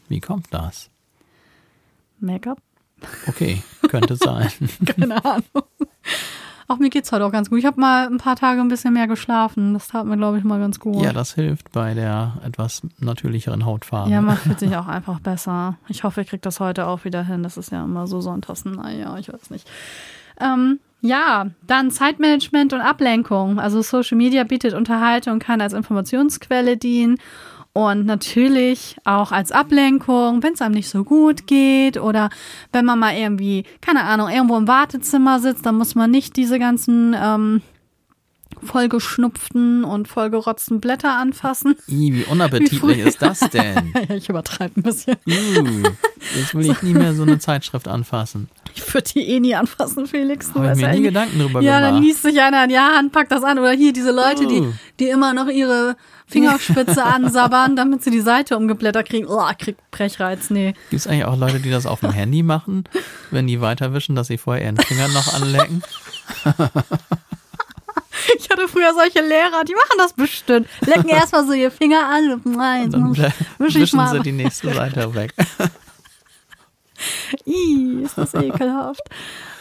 [0.09, 0.91] Wie kommt das?
[2.19, 2.61] Make-up?
[3.27, 4.49] Okay, könnte sein.
[4.85, 5.43] Keine Ahnung.
[6.67, 7.59] Auch mir geht's heute auch ganz gut.
[7.59, 9.73] Ich habe mal ein paar Tage ein bisschen mehr geschlafen.
[9.73, 11.03] Das tat mir, glaube ich, mal ganz gut.
[11.03, 14.09] Ja, das hilft bei der etwas natürlicheren Hautfarbe.
[14.09, 15.77] Ja, man fühlt sich auch einfach besser.
[15.89, 17.43] Ich hoffe, ihr kriegt das heute auch wieder hin.
[17.43, 18.63] Das ist ja immer so sonntags.
[18.63, 19.69] Naja, ich weiß nicht.
[20.39, 23.59] Ähm, ja, dann Zeitmanagement und Ablenkung.
[23.59, 27.17] Also Social Media bietet Unterhaltung, kann als Informationsquelle dienen
[27.73, 32.29] und natürlich auch als Ablenkung, wenn es einem nicht so gut geht oder
[32.73, 36.59] wenn man mal irgendwie, keine Ahnung, irgendwo im Wartezimmer sitzt, dann muss man nicht diese
[36.59, 37.61] ganzen ähm,
[38.63, 41.75] vollgeschnupften und vollgerotzten Blätter anfassen.
[41.87, 43.93] Ih, wie unappetitlich Wie ist das denn?
[44.09, 45.15] ja, ich übertreibe ein bisschen.
[45.27, 45.89] Uh,
[46.37, 48.49] jetzt will ich nie mehr so eine Zeitschrift anfassen.
[48.75, 50.51] Ich würde die eh nie anfassen, Felix.
[50.53, 51.95] Du Habe ich mir ja nie Gedanken drüber Ja, gemacht.
[51.95, 53.59] dann liest sich einer an die Hand, packt das an.
[53.59, 54.73] Oder hier diese Leute, die, Oh.
[54.99, 55.95] die immer noch ihre
[56.27, 59.27] Fingerspitze ansabbern, damit sie die Seite umgeblättert kriegen.
[59.27, 60.49] Oh, kriegt Brechreiz.
[60.49, 60.73] Nee.
[60.89, 62.85] Gibt es eigentlich auch Leute, die das auf dem Handy machen,
[63.31, 65.83] wenn die weiterwischen, dass sie vorher ihren Finger noch anlecken?
[68.37, 70.67] Ich hatte früher solche Lehrer, die machen das bestimmt.
[70.81, 72.41] Lecken erstmal so ihr Finger an.
[72.43, 74.11] Nein, Und dann wisch ich wischen mal.
[74.11, 75.33] sie die nächste Seite weg.
[77.45, 79.01] Ih, ist das ekelhaft.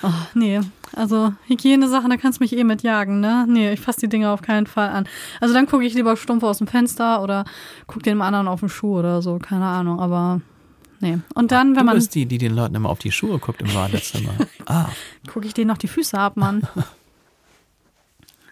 [0.02, 0.60] Oh, nee,
[0.94, 3.44] also Hygienesachen, da kannst du mich eh mitjagen, ne?
[3.48, 5.08] Nee, ich fasse die Dinge auf keinen Fall an.
[5.40, 7.44] Also dann gucke ich lieber stumpf aus dem Fenster oder
[7.86, 10.40] gucke dem anderen auf den Schuh oder so, keine Ahnung, aber
[11.00, 11.18] nee.
[11.34, 13.62] Und dann, wenn Du man, bist die, die den Leuten immer auf die Schuhe guckt
[13.62, 14.32] im Badezimmer.
[14.66, 14.86] Ah,
[15.32, 16.66] gucke ich denen noch die Füße ab, Mann.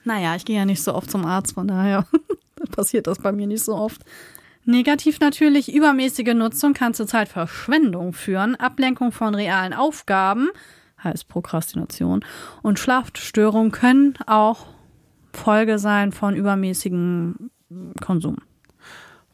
[0.08, 2.06] Naja, ich gehe ja nicht so oft zum Arzt, von daher
[2.72, 4.02] passiert das bei mir nicht so oft.
[4.64, 10.48] Negativ natürlich, übermäßige Nutzung kann zur Zeitverschwendung führen, Ablenkung von realen Aufgaben,
[11.04, 12.24] heißt Prokrastination,
[12.62, 14.66] und Schlafstörungen können auch
[15.32, 17.50] Folge sein von übermäßigem
[18.00, 18.38] Konsum.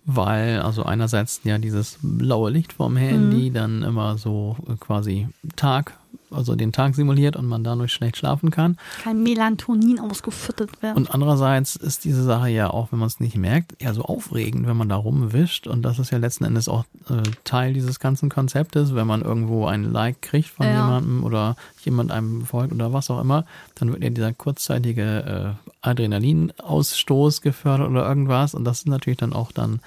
[0.05, 5.97] weil, also einerseits ja dieses blaue Licht vom Handy dann immer so quasi Tag,
[6.35, 8.77] also den Tag simuliert und man dadurch schlecht schlafen kann.
[9.03, 10.97] Kein Melatonin ausgefüttert werden.
[10.97, 14.67] Und andererseits ist diese Sache ja auch, wenn man es nicht merkt, ja so aufregend,
[14.67, 15.67] wenn man da rumwischt.
[15.67, 18.95] Und das ist ja letzten Endes auch äh, Teil dieses ganzen Konzeptes.
[18.95, 20.77] Wenn man irgendwo ein Like kriegt von Ja.
[20.81, 23.45] jemandem oder jemand einem folgt oder was auch immer,
[23.77, 28.55] dann wird ja dieser kurzzeitige äh, Adrenalinausstoß gefördert oder irgendwas.
[28.55, 29.81] Und das ist natürlich dann auch dann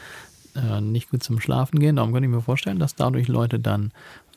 [0.55, 1.95] äh, nicht gut zum Schlafen gehen.
[1.97, 3.91] Darum könnte ich mir vorstellen, dass dadurch Leute dann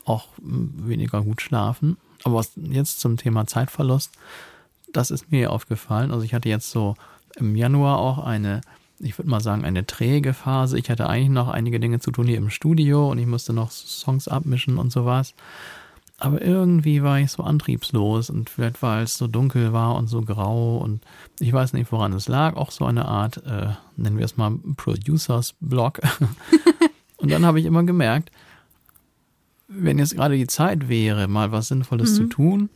[0.05, 1.97] auch mh, weniger gut schlafen.
[2.23, 4.11] Aber was jetzt zum Thema Zeitverlust,
[4.93, 6.11] das ist mir aufgefallen.
[6.11, 6.95] Also ich hatte jetzt so
[7.35, 8.61] im Januar auch eine,
[8.99, 10.77] ich würde mal sagen, eine träge Phase.
[10.77, 13.71] Ich hatte eigentlich noch einige Dinge zu tun hier im Studio und ich musste noch
[13.71, 15.33] Songs abmischen und sowas.
[16.21, 20.21] Aber irgendwie war ich so antriebslos und vielleicht weil es so dunkel war und so
[20.21, 21.01] grau und
[21.39, 22.55] ich weiß nicht, woran es lag.
[22.57, 25.99] Auch so eine Art, äh, nennen wir es mal Producers Block.
[27.17, 28.31] und dann habe ich immer gemerkt,
[29.73, 32.69] wenn jetzt gerade die Zeit wäre, mal was Sinnvolles zu tun,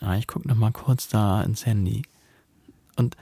[0.00, 2.02] ja, ich gucke noch mal kurz da ins Handy.
[2.96, 3.16] Und,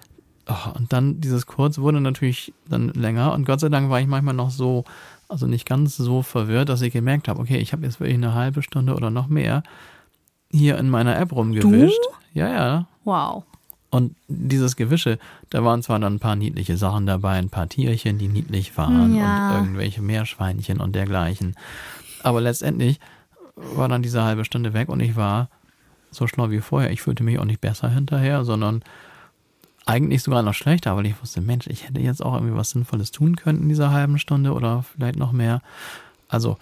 [0.48, 4.06] oh, und dann dieses Kurz wurde natürlich dann länger und Gott sei Dank war ich
[4.06, 4.84] manchmal noch so,
[5.28, 8.34] also nicht ganz so verwirrt, dass ich gemerkt habe, okay, ich habe jetzt wirklich eine
[8.34, 9.62] halbe Stunde oder noch mehr
[10.50, 11.98] hier in meiner App rumgewischt.
[12.34, 12.86] Ja, ja.
[13.04, 13.44] Wow.
[13.90, 15.18] Und dieses Gewische,
[15.50, 19.14] da waren zwar dann ein paar niedliche Sachen dabei, ein paar Tierchen, die niedlich waren
[19.14, 19.50] Ja.
[19.50, 21.54] und irgendwelche Meerschweinchen und dergleichen.
[22.22, 23.00] Aber letztendlich
[23.56, 25.48] war dann diese halbe Stunde weg und ich war
[26.10, 26.90] so schlau wie vorher.
[26.90, 28.82] Ich fühlte mich auch nicht besser hinterher, sondern
[29.86, 33.10] eigentlich sogar noch schlechter, weil ich wusste, Mensch, ich hätte jetzt auch irgendwie was Sinnvolles
[33.10, 35.60] tun können in dieser halben Stunde oder vielleicht noch mehr.
[36.28, 36.56] Also,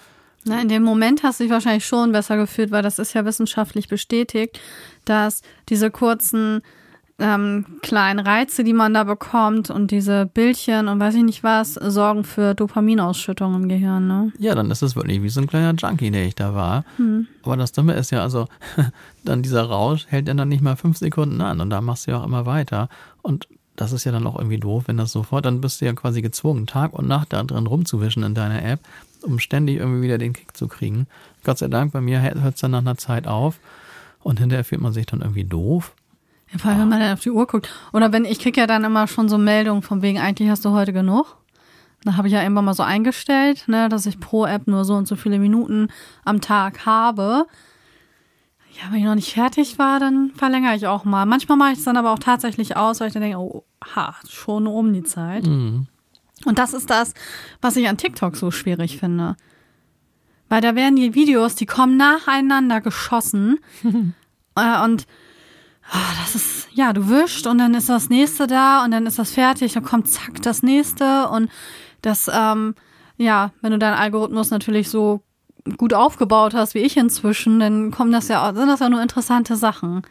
[0.44, 3.24] Na, in dem Moment hast du dich wahrscheinlich schon besser gefühlt, weil das ist ja
[3.24, 4.58] wissenschaftlich bestätigt,
[5.04, 6.62] dass diese kurzen
[7.20, 11.74] ähm, kleinen Reize, die man da bekommt und diese Bildchen und weiß ich nicht was,
[11.74, 14.08] sorgen für Dopaminausschüttung im Gehirn.
[14.08, 14.32] Ne?
[14.38, 16.84] ja, dann ist es wirklich wie so ein kleiner Junkie, der ich da war.
[17.42, 18.46] Aber das Dumme ist ja, also,
[19.24, 22.12] dann dieser Rausch hält ja dann nicht mal fünf Sekunden an und da machst du
[22.12, 22.88] ja auch immer weiter.
[23.22, 23.46] Und
[23.76, 26.20] das ist ja dann auch irgendwie doof, wenn das sofort, dann bist du ja quasi
[26.20, 28.80] gezwungen, Tag und Nacht da drin rumzuwischen in deiner App,
[29.22, 31.06] um ständig irgendwie wieder den Kick zu kriegen.
[31.44, 33.58] Gott sei Dank, bei mir hört es dann nach einer Zeit auf
[34.22, 35.94] und hinterher fühlt man sich dann irgendwie doof.
[36.52, 37.68] Ja, vor allem, wenn man dann auf die Uhr guckt.
[37.92, 40.70] Oder wenn, ich krieg ja dann immer schon so Meldungen von wegen, eigentlich hast du
[40.70, 41.36] heute genug.
[42.02, 44.94] Da habe ich ja irgendwann mal so eingestellt, ne, dass ich pro App nur so
[44.94, 45.88] und so viele Minuten
[46.24, 47.46] am Tag habe.
[48.72, 51.26] Ja, wenn ich noch nicht fertig war, dann verlängere ich auch mal.
[51.26, 54.14] Manchmal mache ich es dann aber auch tatsächlich aus, weil ich dann denke, oh, ha,
[54.28, 55.44] schon um die Zeit.
[56.46, 57.12] Und das ist das,
[57.60, 59.36] was ich an TikTok so schwierig finde.
[60.48, 63.58] Weil da werden die Videos, die kommen nacheinander geschossen.
[64.56, 65.06] äh, und
[66.20, 69.32] das ist, ja, du wischst und dann ist das nächste da und dann ist das
[69.32, 71.50] fertig, dann kommt zack das nächste und
[72.02, 72.74] das, ähm,
[73.16, 75.22] ja, wenn du deinen Algorithmus natürlich so
[75.76, 79.56] gut aufgebaut hast wie ich inzwischen, dann kommen das ja, sind das ja nur interessante
[79.56, 80.02] Sachen.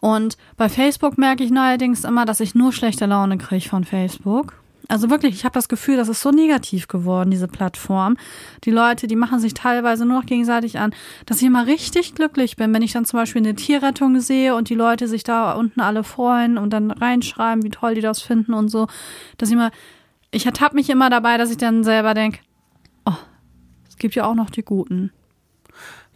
[0.00, 4.57] Und bei Facebook merke ich neuerdings immer, dass ich nur schlechte Laune kriege von Facebook.
[4.90, 8.16] Also wirklich, ich habe das Gefühl, das ist so negativ geworden, diese Plattform.
[8.64, 10.94] Die Leute, die machen sich teilweise nur noch gegenseitig an,
[11.26, 14.70] dass ich immer richtig glücklich bin, wenn ich dann zum Beispiel eine Tierrettung sehe und
[14.70, 18.54] die Leute sich da unten alle freuen und dann reinschreiben, wie toll die das finden
[18.54, 18.86] und so.
[19.36, 19.70] Dass ich immer,
[20.30, 22.38] ich ertappe mich immer dabei, dass ich dann selber denke,
[23.04, 23.12] oh,
[23.86, 25.12] es gibt ja auch noch die Guten.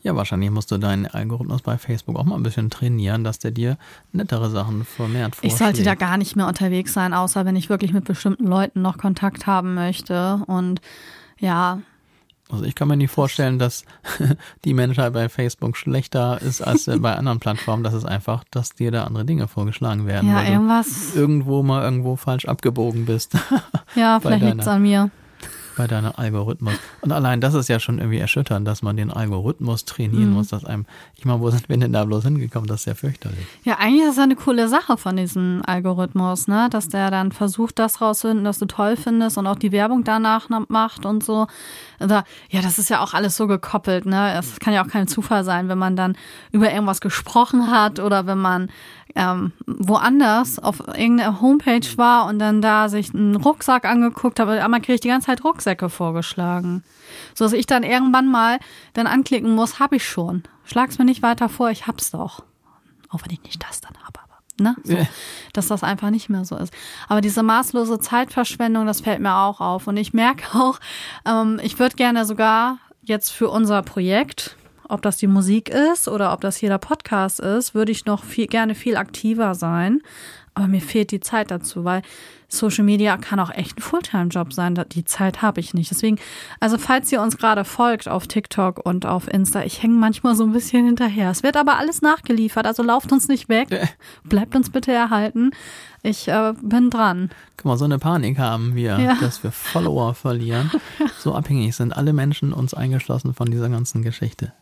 [0.02, 3.52] Ja, wahrscheinlich musst du deinen Algorithmus bei Facebook auch mal ein bisschen trainieren, dass der
[3.52, 3.78] dir
[4.12, 5.52] nettere Sachen vermehrt vorschlägt.
[5.52, 8.82] Ich sollte da gar nicht mehr unterwegs sein, außer wenn ich wirklich mit bestimmten Leuten
[8.82, 10.42] noch Kontakt haben möchte.
[10.46, 10.80] Und
[11.38, 11.78] ja,
[12.50, 13.84] Also ich kann mir nicht vorstellen, dass
[14.64, 17.84] die Menschheit bei Facebook schlechter ist als bei anderen Plattformen.
[17.84, 21.14] Das ist einfach, dass dir da andere Dinge vorgeschlagen werden, ja, irgendwas.
[21.14, 23.36] irgendwo mal irgendwo falsch abgebogen bist
[23.94, 25.10] Ja, vielleicht liegt es an mir.
[25.82, 26.74] Bei deinem Algorithmus.
[27.00, 30.34] Und allein das ist ja schon irgendwie erschütternd, dass man den Algorithmus trainieren Mhm.
[30.34, 32.68] muss, dass einem, ich meine, wo sind wir denn da bloß hingekommen?
[32.68, 33.44] Das ist ja fürchterlich.
[33.64, 36.68] Ja, eigentlich ist das ja eine coole Sache von diesem Algorithmus, ne?
[36.70, 40.46] Dass der dann versucht, das rauszufinden, was du toll findest und auch die Werbung danach
[40.48, 41.48] na- macht und so.
[42.02, 44.34] Also, ja, das ist ja auch alles so gekoppelt, ne?
[44.38, 46.16] Es kann ja auch kein Zufall sein, wenn man dann
[46.50, 48.70] über irgendwas gesprochen hat oder wenn man
[49.14, 54.68] ähm, woanders auf irgendeiner Homepage war und dann da sich einen Rucksack angeguckt hat, aber
[54.68, 56.82] man kriegt die ganze Zeit Rucksäcke vorgeschlagen.
[57.34, 58.58] So dass ich dann irgendwann mal
[58.94, 60.42] dann anklicken muss, hab ich schon.
[60.64, 62.44] Schlag's mir nicht weiter vor, ich hab's doch.
[63.10, 64.21] Auch wenn ich nicht das dann habe.
[64.60, 64.76] Ne?
[64.84, 65.06] So, Ja.
[65.54, 66.72] dass das einfach nicht mehr so ist.
[67.08, 69.86] Aber diese maßlose Zeitverschwendung, das fällt mir auch auf.
[69.86, 70.78] Und ich merke auch,
[71.26, 74.56] ähm, ich würde gerne sogar jetzt für unser Projekt,
[74.88, 78.22] ob das die Musik ist oder ob das hier der Podcast ist, würde ich noch
[78.24, 80.02] viel, gerne viel aktiver sein.
[80.54, 82.02] Aber mir fehlt die Zeit dazu, weil
[82.54, 84.74] Social Media kann auch echt ein Fulltime-Job sein.
[84.92, 85.90] Die Zeit habe ich nicht.
[85.90, 86.18] Deswegen,
[86.60, 90.44] also falls ihr uns gerade folgt auf TikTok und auf Insta, ich hänge manchmal so
[90.44, 91.30] ein bisschen hinterher.
[91.30, 93.68] Es wird aber alles nachgeliefert, also lauft uns nicht weg.
[94.24, 95.52] Bleibt uns bitte erhalten.
[96.02, 97.30] Ich äh, bin dran.
[97.56, 99.14] Guck mal, so eine Panik haben wir, Ja.
[99.20, 100.70] dass wir Follower verlieren.
[101.18, 104.52] So abhängig sind alle Menschen uns eingeschlossen von dieser ganzen Geschichte.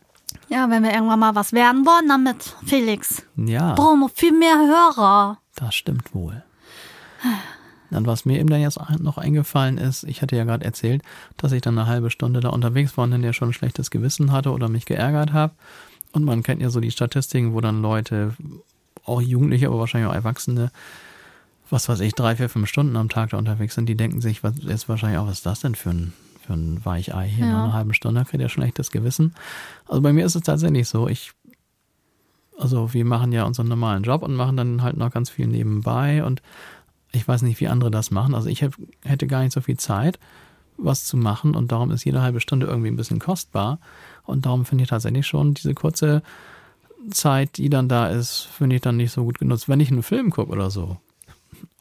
[0.48, 3.24] Ja, wenn wir irgendwann mal was werden wollen damit, Felix.
[3.36, 5.38] Ja, Brauchen wir viel mehr Hörer.
[5.56, 6.44] das stimmt wohl.
[7.90, 11.02] Dann, was mir eben dann jetzt noch eingefallen ist, ich hatte ja gerade erzählt,
[11.36, 13.90] dass ich dann eine halbe Stunde da unterwegs war und dann ja schon ein schlechtes
[13.90, 15.52] Gewissen hatte oder mich geärgert habe.
[16.12, 18.34] Und man kennt ja so die Statistiken, wo dann Leute,
[19.04, 20.70] auch Jugendliche, aber wahrscheinlich auch Erwachsene,
[21.68, 24.42] was weiß ich, drei, vier, fünf Stunden am Tag da unterwegs sind, die denken sich,
[24.42, 26.12] was ist wahrscheinlich auch, was ist das denn für ein,
[26.44, 27.52] für ein Weichei hier Ja.
[27.52, 29.34] nach einer halben Stunde, kriegt er schlechtes Gewissen.
[29.86, 31.32] Also bei mir ist es tatsächlich so, ich,
[32.58, 36.24] also wir machen ja unseren normalen Job und machen dann halt noch ganz viel nebenbei
[36.24, 36.42] und
[37.12, 38.34] ich weiß nicht, wie andere das machen.
[38.34, 40.18] Also ich hätt- hätte gar nicht so viel Zeit,
[40.76, 43.78] was zu machen und darum ist jede halbe Stunde irgendwie ein bisschen kostbar
[44.24, 46.22] und darum finde ich tatsächlich schon diese kurze
[47.10, 49.68] Zeit, die dann da ist, finde ich dann nicht so gut genutzt.
[49.68, 50.98] Wenn ich einen Film gucke oder so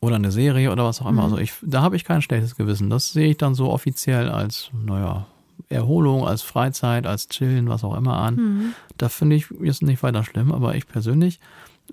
[0.02, 2.90] oder eine Serie oder was auch immer, also ich, da habe ich kein schlechtes Gewissen.
[2.90, 5.28] Das sehe ich dann so offiziell als, naja,
[5.68, 8.74] Erholung, als Freizeit, als Chillen, was auch immer an.
[8.98, 11.40] Da finde ich ist nicht weiter schlimm, aber ich persönlich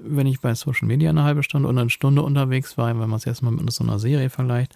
[0.03, 3.19] wenn ich bei Social Media eine halbe Stunde oder eine Stunde unterwegs war, wenn man
[3.19, 4.75] es jetzt mal mit so einer Serie vergleicht,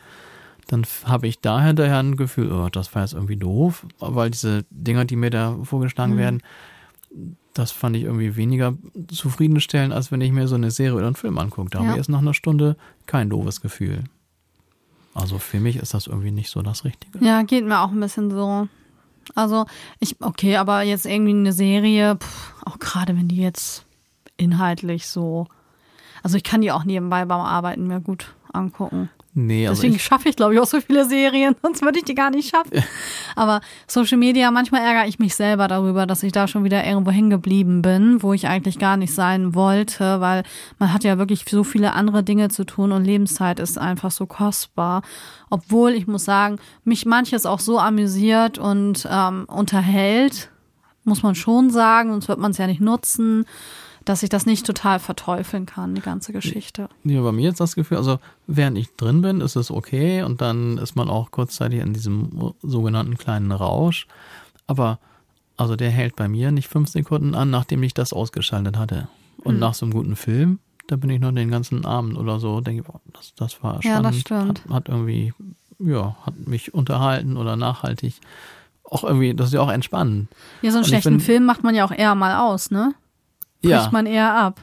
[0.68, 4.64] dann habe ich da hinterher ein Gefühl, oh, das war jetzt irgendwie doof, weil diese
[4.70, 6.18] Dinger, die mir da vorgeschlagen mhm.
[6.18, 6.42] werden,
[7.54, 8.74] das fand ich irgendwie weniger
[9.08, 11.70] zufriedenstellend, als wenn ich mir so eine Serie oder einen Film angucke.
[11.70, 11.84] Da ja.
[11.84, 14.04] habe ich erst nach einer Stunde kein doofes Gefühl.
[15.14, 17.24] Also für mich ist das irgendwie nicht so das Richtige.
[17.24, 18.68] Ja, geht mir auch ein bisschen so.
[19.34, 19.66] Also
[19.98, 23.84] ich, okay, aber jetzt irgendwie eine Serie, pff, auch gerade wenn die jetzt
[24.40, 25.46] inhaltlich so,
[26.22, 29.10] also ich kann die auch nebenbei beim Arbeiten mir gut angucken.
[29.32, 32.16] Nee, also Deswegen schaffe ich, glaube ich, auch so viele Serien, sonst würde ich die
[32.16, 32.82] gar nicht schaffen.
[33.36, 37.12] Aber Social Media, manchmal ärgere ich mich selber darüber, dass ich da schon wieder irgendwo
[37.12, 40.42] hingeblieben bin, wo ich eigentlich gar nicht sein wollte, weil
[40.80, 44.26] man hat ja wirklich so viele andere Dinge zu tun und Lebenszeit ist einfach so
[44.26, 45.02] kostbar.
[45.48, 50.50] Obwohl, ich muss sagen, mich manches auch so amüsiert und ähm, unterhält,
[51.04, 53.46] muss man schon sagen, sonst wird man es ja nicht nutzen
[54.10, 56.88] dass ich das nicht total verteufeln kann, die ganze Geschichte.
[57.04, 60.40] Ja, bei mir ist das Gefühl, also während ich drin bin, ist es okay und
[60.40, 64.08] dann ist man auch kurzzeitig in diesem sogenannten kleinen Rausch.
[64.66, 64.98] Aber
[65.56, 69.06] also der hält bei mir nicht fünf Sekunden an, nachdem ich das ausgeschaltet hatte.
[69.44, 69.60] Und hm.
[69.60, 70.58] nach so einem guten Film,
[70.88, 74.04] da bin ich noch den ganzen Abend oder so, denke ich, das, das war spannend.
[74.04, 74.64] Ja, das stimmt.
[74.64, 75.32] Hat, hat irgendwie,
[75.78, 78.14] ja, hat mich unterhalten oder nachhaltig
[78.90, 80.28] auch irgendwie, das ist ja auch entspannend.
[80.62, 82.92] Ja, so einen schlechten bin, Film macht man ja auch eher mal aus, ne?
[83.60, 83.88] Bricht ja.
[83.90, 84.60] man eher ab.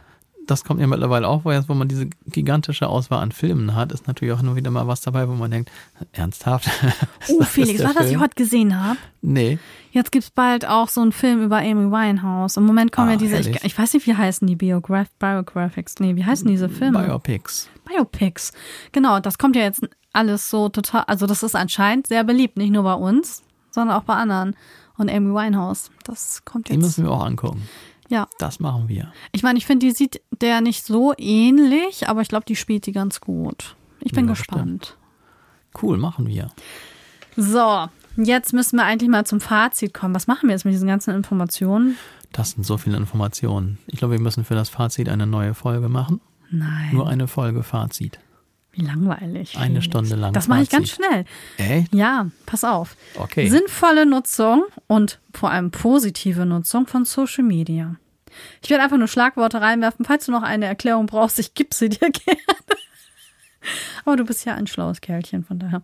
[0.48, 3.92] Das kommt ja mittlerweile auch, weil jetzt, wo man diese gigantische Auswahl an Filmen hat,
[3.92, 5.70] ist natürlich auch nur wieder mal was dabei, wo man denkt,
[6.14, 6.70] ernsthaft?
[7.30, 8.98] Oh, Felix, war das, was ich heute gesehen habe?
[9.22, 9.60] Nee.
[9.92, 12.56] Jetzt gibt es bald auch so einen Film über Amy Winehouse.
[12.56, 15.96] Im Moment kommen ah, ja diese, ich, ich, weiß nicht, wie heißen die Biograph Biographics?
[16.00, 17.04] Nee, wie heißen diese Filme?
[17.04, 17.68] Biopics.
[17.84, 18.54] Biopics.
[18.94, 19.82] Genau, das kommt ja jetzt
[20.14, 24.04] alles so total, also das ist anscheinend sehr beliebt, nicht nur bei uns, sondern auch
[24.04, 24.56] bei anderen.
[24.98, 26.76] Und Amy Winehouse, das kommt jetzt.
[26.76, 27.68] Die müssen wir auch angucken.
[28.10, 28.28] Ja.
[28.40, 29.12] Das machen wir.
[29.32, 32.86] Ich meine, ich finde, die sieht der nicht so ähnlich, aber ich glaube, die spielt
[32.86, 33.76] die ganz gut.
[34.00, 34.86] Ich bin ja, gespannt.
[34.86, 35.84] Stimmt.
[35.84, 36.50] Cool, machen wir.
[37.36, 40.16] So, jetzt müssen wir eigentlich mal zum Fazit kommen.
[40.16, 41.98] Was machen wir jetzt mit diesen ganzen Informationen?
[42.32, 43.78] Das sind so viele Informationen.
[43.88, 46.22] Ich glaube, wir müssen für das Fazit eine neue Folge machen.
[46.50, 46.90] Nein.
[46.94, 48.20] Nur eine Folge Fazit.
[48.78, 49.58] Wie langweilig.
[49.58, 50.34] Eine Stunde lang.
[50.34, 51.26] Das mache ich ganz schnell.
[51.58, 51.96] Echt?
[51.96, 52.96] Ja, pass auf.
[53.16, 53.50] Okay.
[53.50, 57.96] Sinnvolle Nutzung und vor allem positive Nutzung von Social Media.
[58.62, 60.06] Ich werde einfach nur Schlagworte reinwerfen.
[60.06, 62.42] Falls du noch eine Erklärung brauchst, ich gebe sie dir gerne.
[64.06, 65.82] Aber du bist ja ein schlaues Kerlchen, von daher.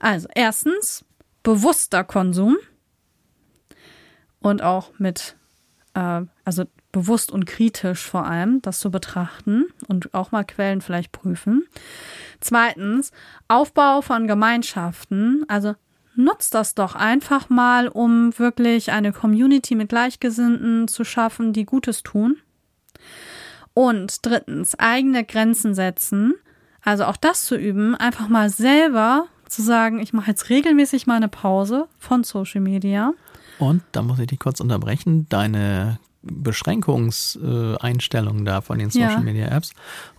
[0.00, 1.04] Also, erstens,
[1.44, 2.56] bewusster Konsum.
[4.40, 5.36] Und auch mit,
[5.94, 6.64] äh, also
[6.94, 11.66] bewusst und kritisch vor allem, das zu betrachten und auch mal Quellen vielleicht prüfen.
[12.40, 13.10] Zweitens,
[13.48, 15.44] Aufbau von Gemeinschaften.
[15.48, 15.74] Also
[16.14, 22.04] nutzt das doch einfach mal, um wirklich eine Community mit Gleichgesinnten zu schaffen, die Gutes
[22.04, 22.36] tun.
[23.74, 26.34] Und drittens, eigene Grenzen setzen.
[26.80, 31.16] Also auch das zu üben, einfach mal selber zu sagen, ich mache jetzt regelmäßig mal
[31.16, 33.12] eine Pause von Social Media.
[33.58, 35.26] Und da muss ich dich kurz unterbrechen.
[35.28, 39.72] Deine Beschränkungseinstellungen da von den Social Media Apps.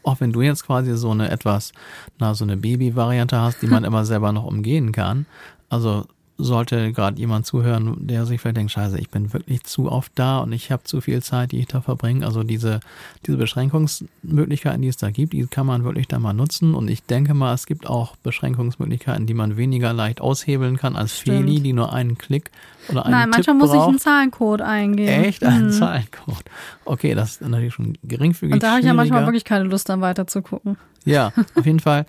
[0.03, 1.71] Auch wenn du jetzt quasi so eine etwas,
[2.19, 5.25] na, so eine Baby-Variante hast, die man immer selber noch umgehen kann.
[5.69, 6.05] Also
[6.37, 10.39] sollte gerade jemand zuhören, der sich vielleicht denkt, scheiße, ich bin wirklich zu oft da
[10.39, 12.25] und ich habe zu viel Zeit, die ich da verbringe.
[12.25, 12.81] Also diese,
[13.25, 16.75] diese Beschränkungsmöglichkeiten, die es da gibt, die kann man wirklich da mal nutzen.
[16.75, 21.19] Und ich denke mal, es gibt auch Beschränkungsmöglichkeiten, die man weniger leicht aushebeln kann als
[21.19, 21.45] Stimmt.
[21.45, 22.51] Feli, die nur einen Klick
[22.89, 25.23] oder einen Nein, Tipp manchmal muss ich einen Zahlencode eingeben.
[25.23, 25.43] Echt?
[25.43, 25.71] Einen mhm.
[25.71, 26.43] Zahlencode.
[26.83, 28.53] Okay, das ist natürlich schon geringfügig.
[28.53, 30.77] Und da habe ich ja manchmal wirklich keine Lust, dann weiter zu gucken.
[31.05, 32.05] Ja, auf jeden Fall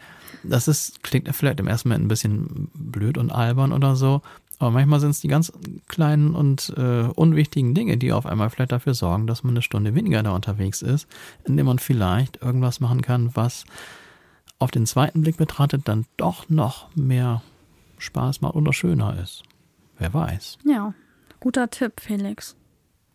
[0.49, 4.23] das ist, klingt vielleicht im ersten Moment ein bisschen blöd und albern oder so,
[4.59, 5.53] aber manchmal sind es die ganz
[5.87, 9.95] kleinen und äh, unwichtigen Dinge, die auf einmal vielleicht dafür sorgen, dass man eine Stunde
[9.95, 11.07] weniger da unterwegs ist,
[11.45, 13.65] indem man vielleicht irgendwas machen kann, was
[14.59, 17.43] auf den zweiten Blick betrachtet dann doch noch mehr
[17.99, 19.43] Spaß macht oder schöner ist.
[19.99, 20.59] Wer weiß.
[20.65, 20.95] Ja,
[21.41, 22.57] guter Tipp, Felix.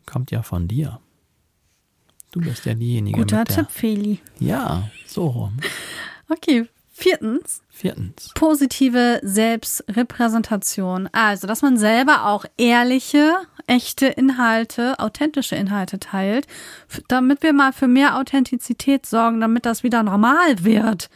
[0.06, 1.00] Kommt ja von dir.
[2.32, 3.20] Du bist ja diejenige.
[3.20, 4.20] Guter der, Tipp, Feli.
[4.40, 5.58] Ja, so rum.
[6.30, 6.66] Okay,
[7.02, 7.64] Viertens.
[7.70, 8.32] Viertens.
[8.36, 11.10] Positive Selbstrepräsentation.
[11.12, 13.34] Also, dass man selber auch ehrliche,
[13.66, 16.46] echte Inhalte, authentische Inhalte teilt,
[17.08, 21.10] damit wir mal für mehr Authentizität sorgen, damit das wieder normal wird.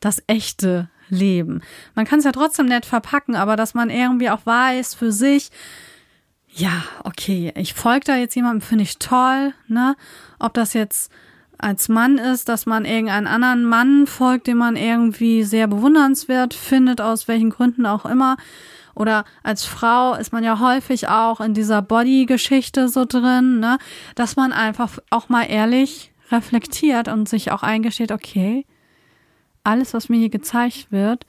[0.00, 1.62] Das echte Leben.
[1.94, 5.50] Man kann es ja trotzdem nett verpacken, aber dass man irgendwie auch weiß für sich,
[6.48, 9.94] ja, okay, ich folge da jetzt jemandem, finde ich toll, ne?
[10.40, 11.12] Ob das jetzt
[11.62, 17.00] als Mann ist, dass man irgendeinen anderen Mann folgt, den man irgendwie sehr bewundernswert findet,
[17.00, 18.36] aus welchen Gründen auch immer.
[18.94, 23.78] Oder als Frau ist man ja häufig auch in dieser Body-Geschichte so drin, ne?
[24.14, 28.66] dass man einfach auch mal ehrlich reflektiert und sich auch eingesteht, okay,
[29.64, 31.26] alles, was mir hier gezeigt wird,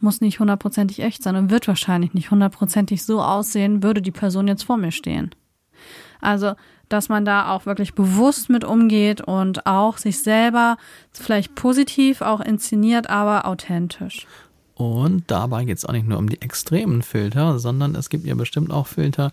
[0.00, 4.48] muss nicht hundertprozentig echt sein und wird wahrscheinlich nicht hundertprozentig so aussehen, würde die Person
[4.48, 5.30] jetzt vor mir stehen.
[6.20, 6.54] Also,
[6.94, 10.76] dass man da auch wirklich bewusst mit umgeht und auch sich selber
[11.12, 14.26] vielleicht positiv auch inszeniert, aber authentisch.
[14.76, 18.34] Und dabei geht es auch nicht nur um die extremen Filter, sondern es gibt ja
[18.34, 19.30] bestimmt auch Filter,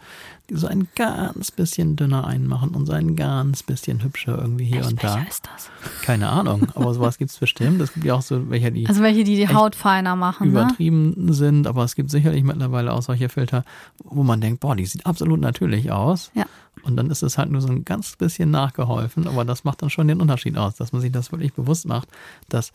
[0.49, 4.81] die so ein ganz bisschen dünner einmachen und so ein ganz bisschen hübscher irgendwie hier
[4.81, 5.19] Echt, und da.
[5.27, 5.71] Ist das?
[6.03, 7.81] Keine Ahnung, aber sowas gibt es bestimmt.
[7.81, 10.51] Es gibt ja auch so welche, die Also welche, die die Haut feiner machen.
[10.51, 10.61] Ne?
[10.61, 13.65] übertrieben sind, aber es gibt sicherlich mittlerweile auch solche Filter,
[14.03, 16.31] wo man denkt, boah, die sieht absolut natürlich aus.
[16.35, 16.45] Ja.
[16.83, 19.89] Und dann ist es halt nur so ein ganz bisschen nachgeholfen, aber das macht dann
[19.89, 22.09] schon den Unterschied aus, dass man sich das wirklich bewusst macht,
[22.47, 22.71] dass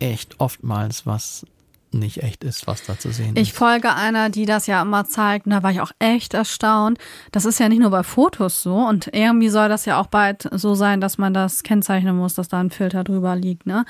[0.00, 1.46] echt oftmals was
[1.94, 3.56] nicht echt ist, was da zu sehen Ich ist.
[3.56, 6.98] folge einer, die das ja immer zeigt, und da war ich auch echt erstaunt.
[7.32, 10.48] Das ist ja nicht nur bei Fotos so und irgendwie soll das ja auch bald
[10.52, 13.66] so sein, dass man das kennzeichnen muss, dass da ein Filter drüber liegt.
[13.66, 13.84] Ne?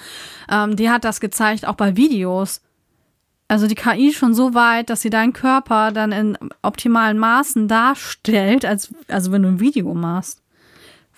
[0.51, 2.63] Ähm, die hat das gezeigt, auch bei Videos.
[3.49, 8.67] Also die KI schon so weit, dass sie deinen Körper dann in optimalen Maßen darstellt,
[8.67, 10.43] als also wenn du ein Video machst.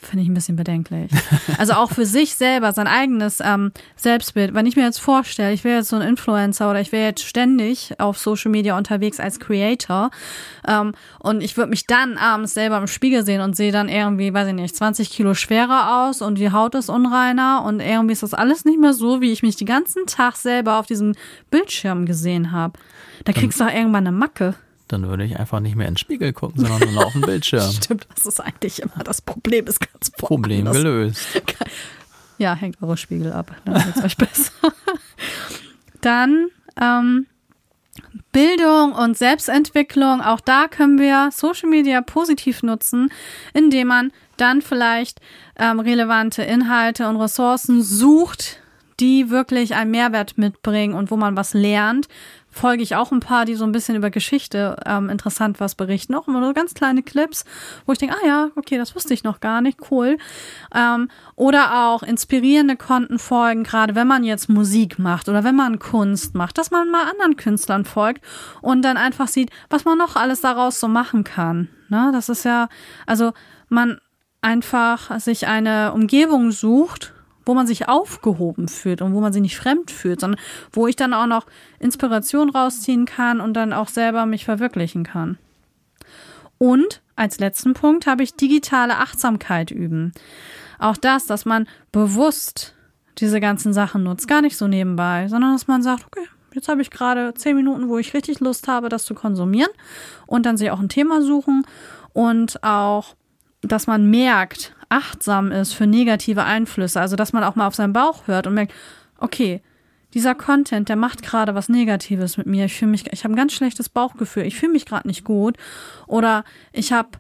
[0.03, 1.11] Finde ich ein bisschen bedenklich.
[1.59, 4.55] Also auch für sich selber, sein eigenes ähm, Selbstbild.
[4.55, 7.23] Wenn ich mir jetzt vorstelle, ich wäre jetzt so ein Influencer oder ich wäre jetzt
[7.23, 10.11] ständig auf Social Media unterwegs als Creator
[10.67, 14.33] ähm, und ich würde mich dann abends selber im Spiegel sehen und sehe dann irgendwie,
[14.33, 18.23] weiß ich nicht, 20 Kilo schwerer aus und die Haut ist unreiner und irgendwie ist
[18.23, 21.15] das alles nicht mehr so, wie ich mich den ganzen Tag selber auf diesem
[21.51, 22.79] Bildschirm gesehen habe.
[23.25, 24.55] Da kriegst du doch irgendwann eine Macke.
[24.93, 27.71] Dann würde ich einfach nicht mehr ins Spiegel gucken, sondern nur noch auf den Bildschirm.
[27.83, 30.77] Stimmt, das ist eigentlich immer das Problem, ist ganz Problem woanders.
[30.77, 31.27] gelöst.
[32.39, 34.53] Ja, hängt eure Spiegel ab, dann geht's euch besser.
[36.01, 36.49] Dann
[36.81, 37.27] ähm,
[38.33, 40.21] Bildung und Selbstentwicklung.
[40.21, 43.13] Auch da können wir Social Media positiv nutzen,
[43.55, 45.21] indem man dann vielleicht
[45.59, 48.59] ähm, relevante Inhalte und Ressourcen sucht,
[49.01, 52.09] die wirklich einen Mehrwert mitbringen und wo man was lernt.
[52.61, 56.15] Folge ich auch ein paar, die so ein bisschen über Geschichte ähm, interessant was berichten.
[56.15, 57.47] Auch immer nur ganz kleine Clips,
[57.87, 60.19] wo ich denke, ah ja, okay, das wusste ich noch gar nicht, cool.
[60.75, 65.79] Ähm, oder auch inspirierende Konten folgen, gerade wenn man jetzt Musik macht oder wenn man
[65.79, 68.23] Kunst macht, dass man mal anderen Künstlern folgt
[68.61, 71.71] und dann einfach sieht, was man noch alles daraus so machen kann.
[71.89, 72.11] Ne?
[72.13, 72.69] Das ist ja,
[73.07, 73.33] also
[73.71, 74.01] man
[74.43, 77.15] einfach sich eine Umgebung sucht,
[77.45, 80.41] wo man sich aufgehoben fühlt und wo man sich nicht fremd fühlt, sondern
[80.73, 81.47] wo ich dann auch noch
[81.79, 85.39] Inspiration rausziehen kann und dann auch selber mich verwirklichen kann.
[86.59, 90.13] Und als letzten Punkt habe ich digitale Achtsamkeit üben.
[90.79, 92.75] Auch das, dass man bewusst
[93.19, 96.83] diese ganzen Sachen nutzt, gar nicht so nebenbei, sondern dass man sagt, okay, jetzt habe
[96.83, 99.71] ich gerade zehn Minuten, wo ich richtig Lust habe, das zu konsumieren
[100.27, 101.67] und dann sich auch ein Thema suchen
[102.13, 103.15] und auch,
[103.63, 107.93] dass man merkt, achtsam ist für negative Einflüsse, also dass man auch mal auf seinen
[107.93, 108.75] Bauch hört und merkt,
[109.19, 109.63] okay,
[110.13, 112.65] dieser Content, der macht gerade was Negatives mit mir.
[112.65, 114.45] Ich fühle mich, ich habe ein ganz schlechtes Bauchgefühl.
[114.45, 115.57] Ich fühle mich gerade nicht gut.
[116.07, 117.11] Oder ich habe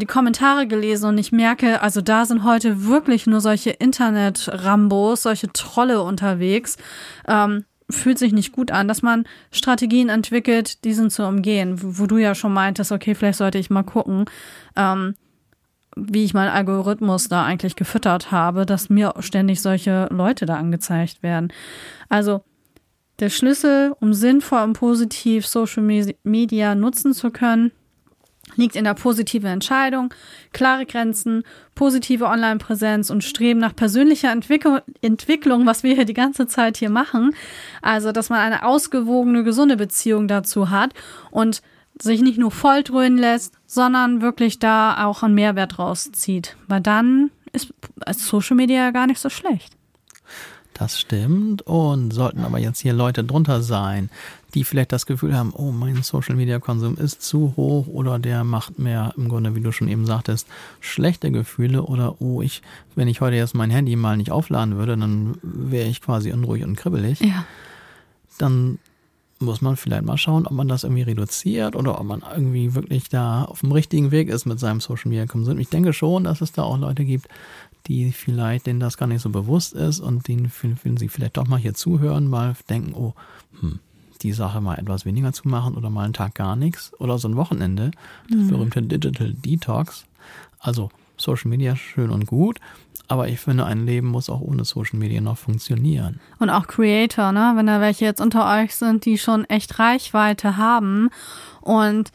[0.00, 5.52] die Kommentare gelesen und ich merke, also da sind heute wirklich nur solche Internet-Rambos, solche
[5.52, 6.76] Trolle unterwegs.
[7.26, 12.18] Ähm, fühlt sich nicht gut an, dass man Strategien entwickelt, diesen zu umgehen, wo, du
[12.18, 14.26] ja schon meintest, okay, vielleicht sollte ich mal gucken,
[14.76, 15.16] ähm,
[15.96, 21.22] wie ich meinen Algorithmus da eigentlich gefüttert habe, dass mir ständig solche Leute da angezeigt
[21.22, 21.52] werden.
[22.08, 22.42] Also
[23.18, 25.82] der Schlüssel, um sinnvoll und positiv Social
[26.22, 27.72] Media nutzen zu können,
[28.56, 30.12] liegt in der positiven Entscheidung,
[30.52, 36.46] klare Grenzen, positive Online-Präsenz und Streben nach persönlicher Entwickl Entwicklung, was wir hier die ganze
[36.46, 37.34] Zeit hier machen.
[37.82, 40.94] Also, dass man eine ausgewogene, gesunde Beziehung dazu hat
[41.30, 41.62] und
[42.02, 46.56] sich nicht nur volltrönen lässt, sondern wirklich da auch einen Mehrwert rauszieht.
[46.68, 47.72] Weil dann ist
[48.12, 49.76] Social Media ja gar nicht so schlecht.
[50.74, 51.62] Das stimmt.
[51.62, 54.08] Und sollten aber jetzt hier Leute drunter sein,
[54.54, 58.44] die vielleicht das Gefühl haben, oh, mein Social Media Konsum ist zu hoch oder der
[58.44, 60.48] macht mir im Grunde, wie du schon eben sagtest,
[60.80, 62.62] schlechte Gefühle oder oh, ich,
[62.94, 66.64] wenn ich heute jetzt mein Handy mal nicht aufladen würde, dann wäre ich quasi unruhig
[66.64, 67.20] und kribbelig.
[67.20, 67.44] Ja.
[68.38, 68.78] Dann
[69.40, 73.08] muss man vielleicht mal schauen, ob man das irgendwie reduziert oder ob man irgendwie wirklich
[73.08, 75.58] da auf dem richtigen Weg ist mit seinem Social Media Konsum.
[75.58, 77.26] Ich denke schon, dass es da auch Leute gibt,
[77.86, 81.48] die vielleicht, denen das gar nicht so bewusst ist und denen, wenn sie vielleicht doch
[81.48, 83.14] mal hier zuhören, mal denken, oh,
[83.60, 83.78] hm,
[84.22, 87.26] die Sache mal etwas weniger zu machen oder mal einen Tag gar nichts oder so
[87.26, 87.90] ein Wochenende,
[88.28, 88.48] das Mhm.
[88.48, 90.04] berühmte Digital Detox.
[90.58, 92.60] Also Social Media schön und gut,
[93.10, 96.20] aber ich finde, ein Leben muss auch ohne Social Media noch funktionieren.
[96.38, 97.52] Und auch Creator, ne?
[97.56, 101.10] Wenn da welche jetzt unter euch sind, die schon echt Reichweite haben
[101.60, 102.12] und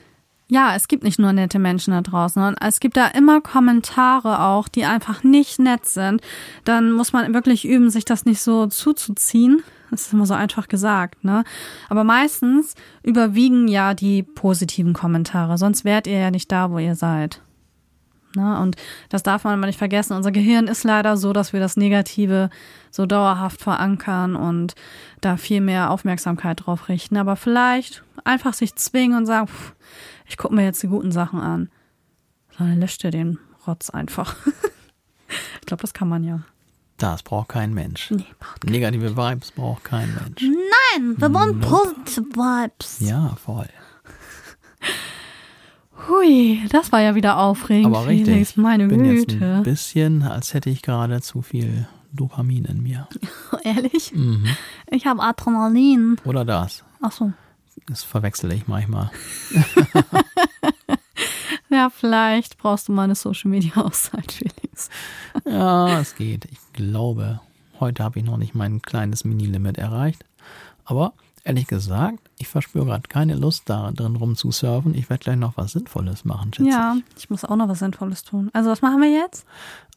[0.47, 4.41] ja, es gibt nicht nur nette Menschen da draußen, sondern es gibt da immer Kommentare
[4.41, 6.21] auch, die einfach nicht nett sind.
[6.65, 9.63] Dann muss man wirklich üben, sich das nicht so zuzuziehen.
[9.89, 11.43] Das ist immer so einfach gesagt, ne?
[11.89, 16.95] Aber meistens überwiegen ja die positiven Kommentare, sonst wärt ihr ja nicht da, wo ihr
[16.95, 17.41] seid.
[18.35, 18.59] Ne?
[18.59, 18.75] Und
[19.09, 20.13] das darf man immer nicht vergessen.
[20.13, 22.49] Unser Gehirn ist leider so, dass wir das Negative
[22.91, 24.75] so dauerhaft verankern und
[25.21, 27.17] da viel mehr Aufmerksamkeit drauf richten.
[27.17, 29.73] Aber vielleicht einfach sich zwingen und sagen, pff,
[30.27, 31.69] ich gucke mir jetzt die guten Sachen an.
[32.57, 34.35] Dann löscht ihr den Rotz einfach.
[35.59, 36.41] ich glaube, das kann man ja.
[36.97, 38.09] Das braucht kein Mensch.
[38.11, 40.41] Nee, braucht Negative Vibes braucht kein Mensch.
[40.41, 42.99] Nein, wir wollen positive Vibes.
[43.01, 43.67] Ja, voll.
[46.09, 48.33] Hui, das war ja wieder aufregend, Aber richtig.
[48.33, 48.57] Felix.
[48.57, 49.61] Meine bin jetzt ein Güte.
[49.63, 53.07] bisschen, als hätte ich gerade zu viel Dopamin in mir.
[53.63, 54.13] Ehrlich?
[54.13, 54.45] Mhm.
[54.91, 56.17] Ich habe Adrenalin.
[56.25, 56.83] Oder das.
[57.01, 57.33] Ach so.
[57.87, 59.11] Das verwechsel ich manchmal.
[61.69, 64.89] Ja, vielleicht brauchst du mal eine Social Media Auszeit, Felix.
[65.45, 66.45] Ja, es geht.
[66.45, 67.41] Ich glaube,
[67.79, 70.23] heute habe ich noch nicht mein kleines Mini-Limit erreicht.
[70.85, 71.13] Aber
[71.45, 74.93] ehrlich gesagt, ich verspüre gerade keine Lust da drin rumzusurfen.
[74.95, 77.23] Ich werde gleich noch was Sinnvolles machen, schätze Ja, ich.
[77.23, 78.49] ich muss auch noch was Sinnvolles tun.
[78.53, 79.45] Also, was machen wir jetzt?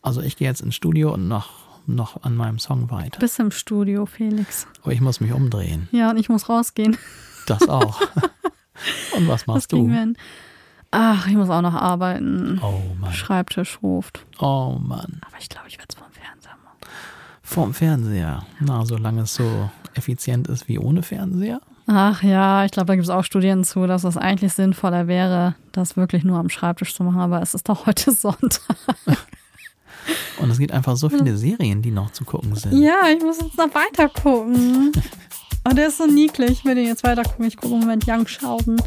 [0.02, 1.50] Also ich gehe jetzt ins Studio und noch,
[1.86, 3.18] noch an meinem Song weiter.
[3.18, 4.68] Bist im Studio, Felix.
[4.82, 5.88] Aber ich muss mich umdrehen.
[5.90, 6.96] Ja, und ich muss rausgehen.
[7.46, 8.00] Das auch.
[9.16, 10.20] und was machst kriegen du?
[10.90, 12.60] Ach, ich muss auch noch arbeiten.
[12.62, 13.12] Oh Mann.
[13.12, 14.24] Schreibtisch ruft.
[14.38, 15.20] Oh Mann.
[15.26, 16.78] Aber ich glaube, ich werde es vom Fernseher machen.
[17.42, 18.46] Vorm Fernseher.
[18.60, 21.60] Na, solange es so effizient ist wie ohne Fernseher.
[21.86, 25.54] Ach ja, ich glaube, da gibt es auch Studien zu, dass es eigentlich sinnvoller wäre,
[25.72, 27.20] das wirklich nur am Schreibtisch zu machen.
[27.20, 28.76] Aber es ist doch heute Sonntag.
[30.38, 32.78] Und es gibt einfach so viele Serien, die noch zu gucken sind.
[32.78, 34.92] Ja, ich muss jetzt noch weiter gucken.
[35.64, 36.50] Aber der ist so niedlich.
[36.50, 37.46] Ich will den jetzt weiter gucken.
[37.46, 38.80] Ich gucke im Moment Young Sheldon.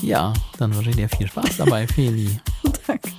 [0.00, 2.40] Ja, dann wünsche ich dir viel Spaß dabei, Feli.
[2.86, 3.10] Danke.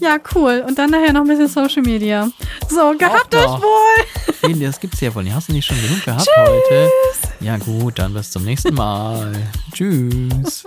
[0.00, 0.64] Ja, cool.
[0.66, 2.28] Und dann nachher noch ein bisschen Social Media.
[2.68, 4.34] So, gehabt euch wohl.
[4.34, 5.34] Feli, das gibt's ja wohl nicht.
[5.34, 6.90] Hast du nicht schon genug gehabt heute?
[7.40, 9.32] Ja gut, dann bis zum nächsten Mal.
[9.72, 10.64] Tschüss.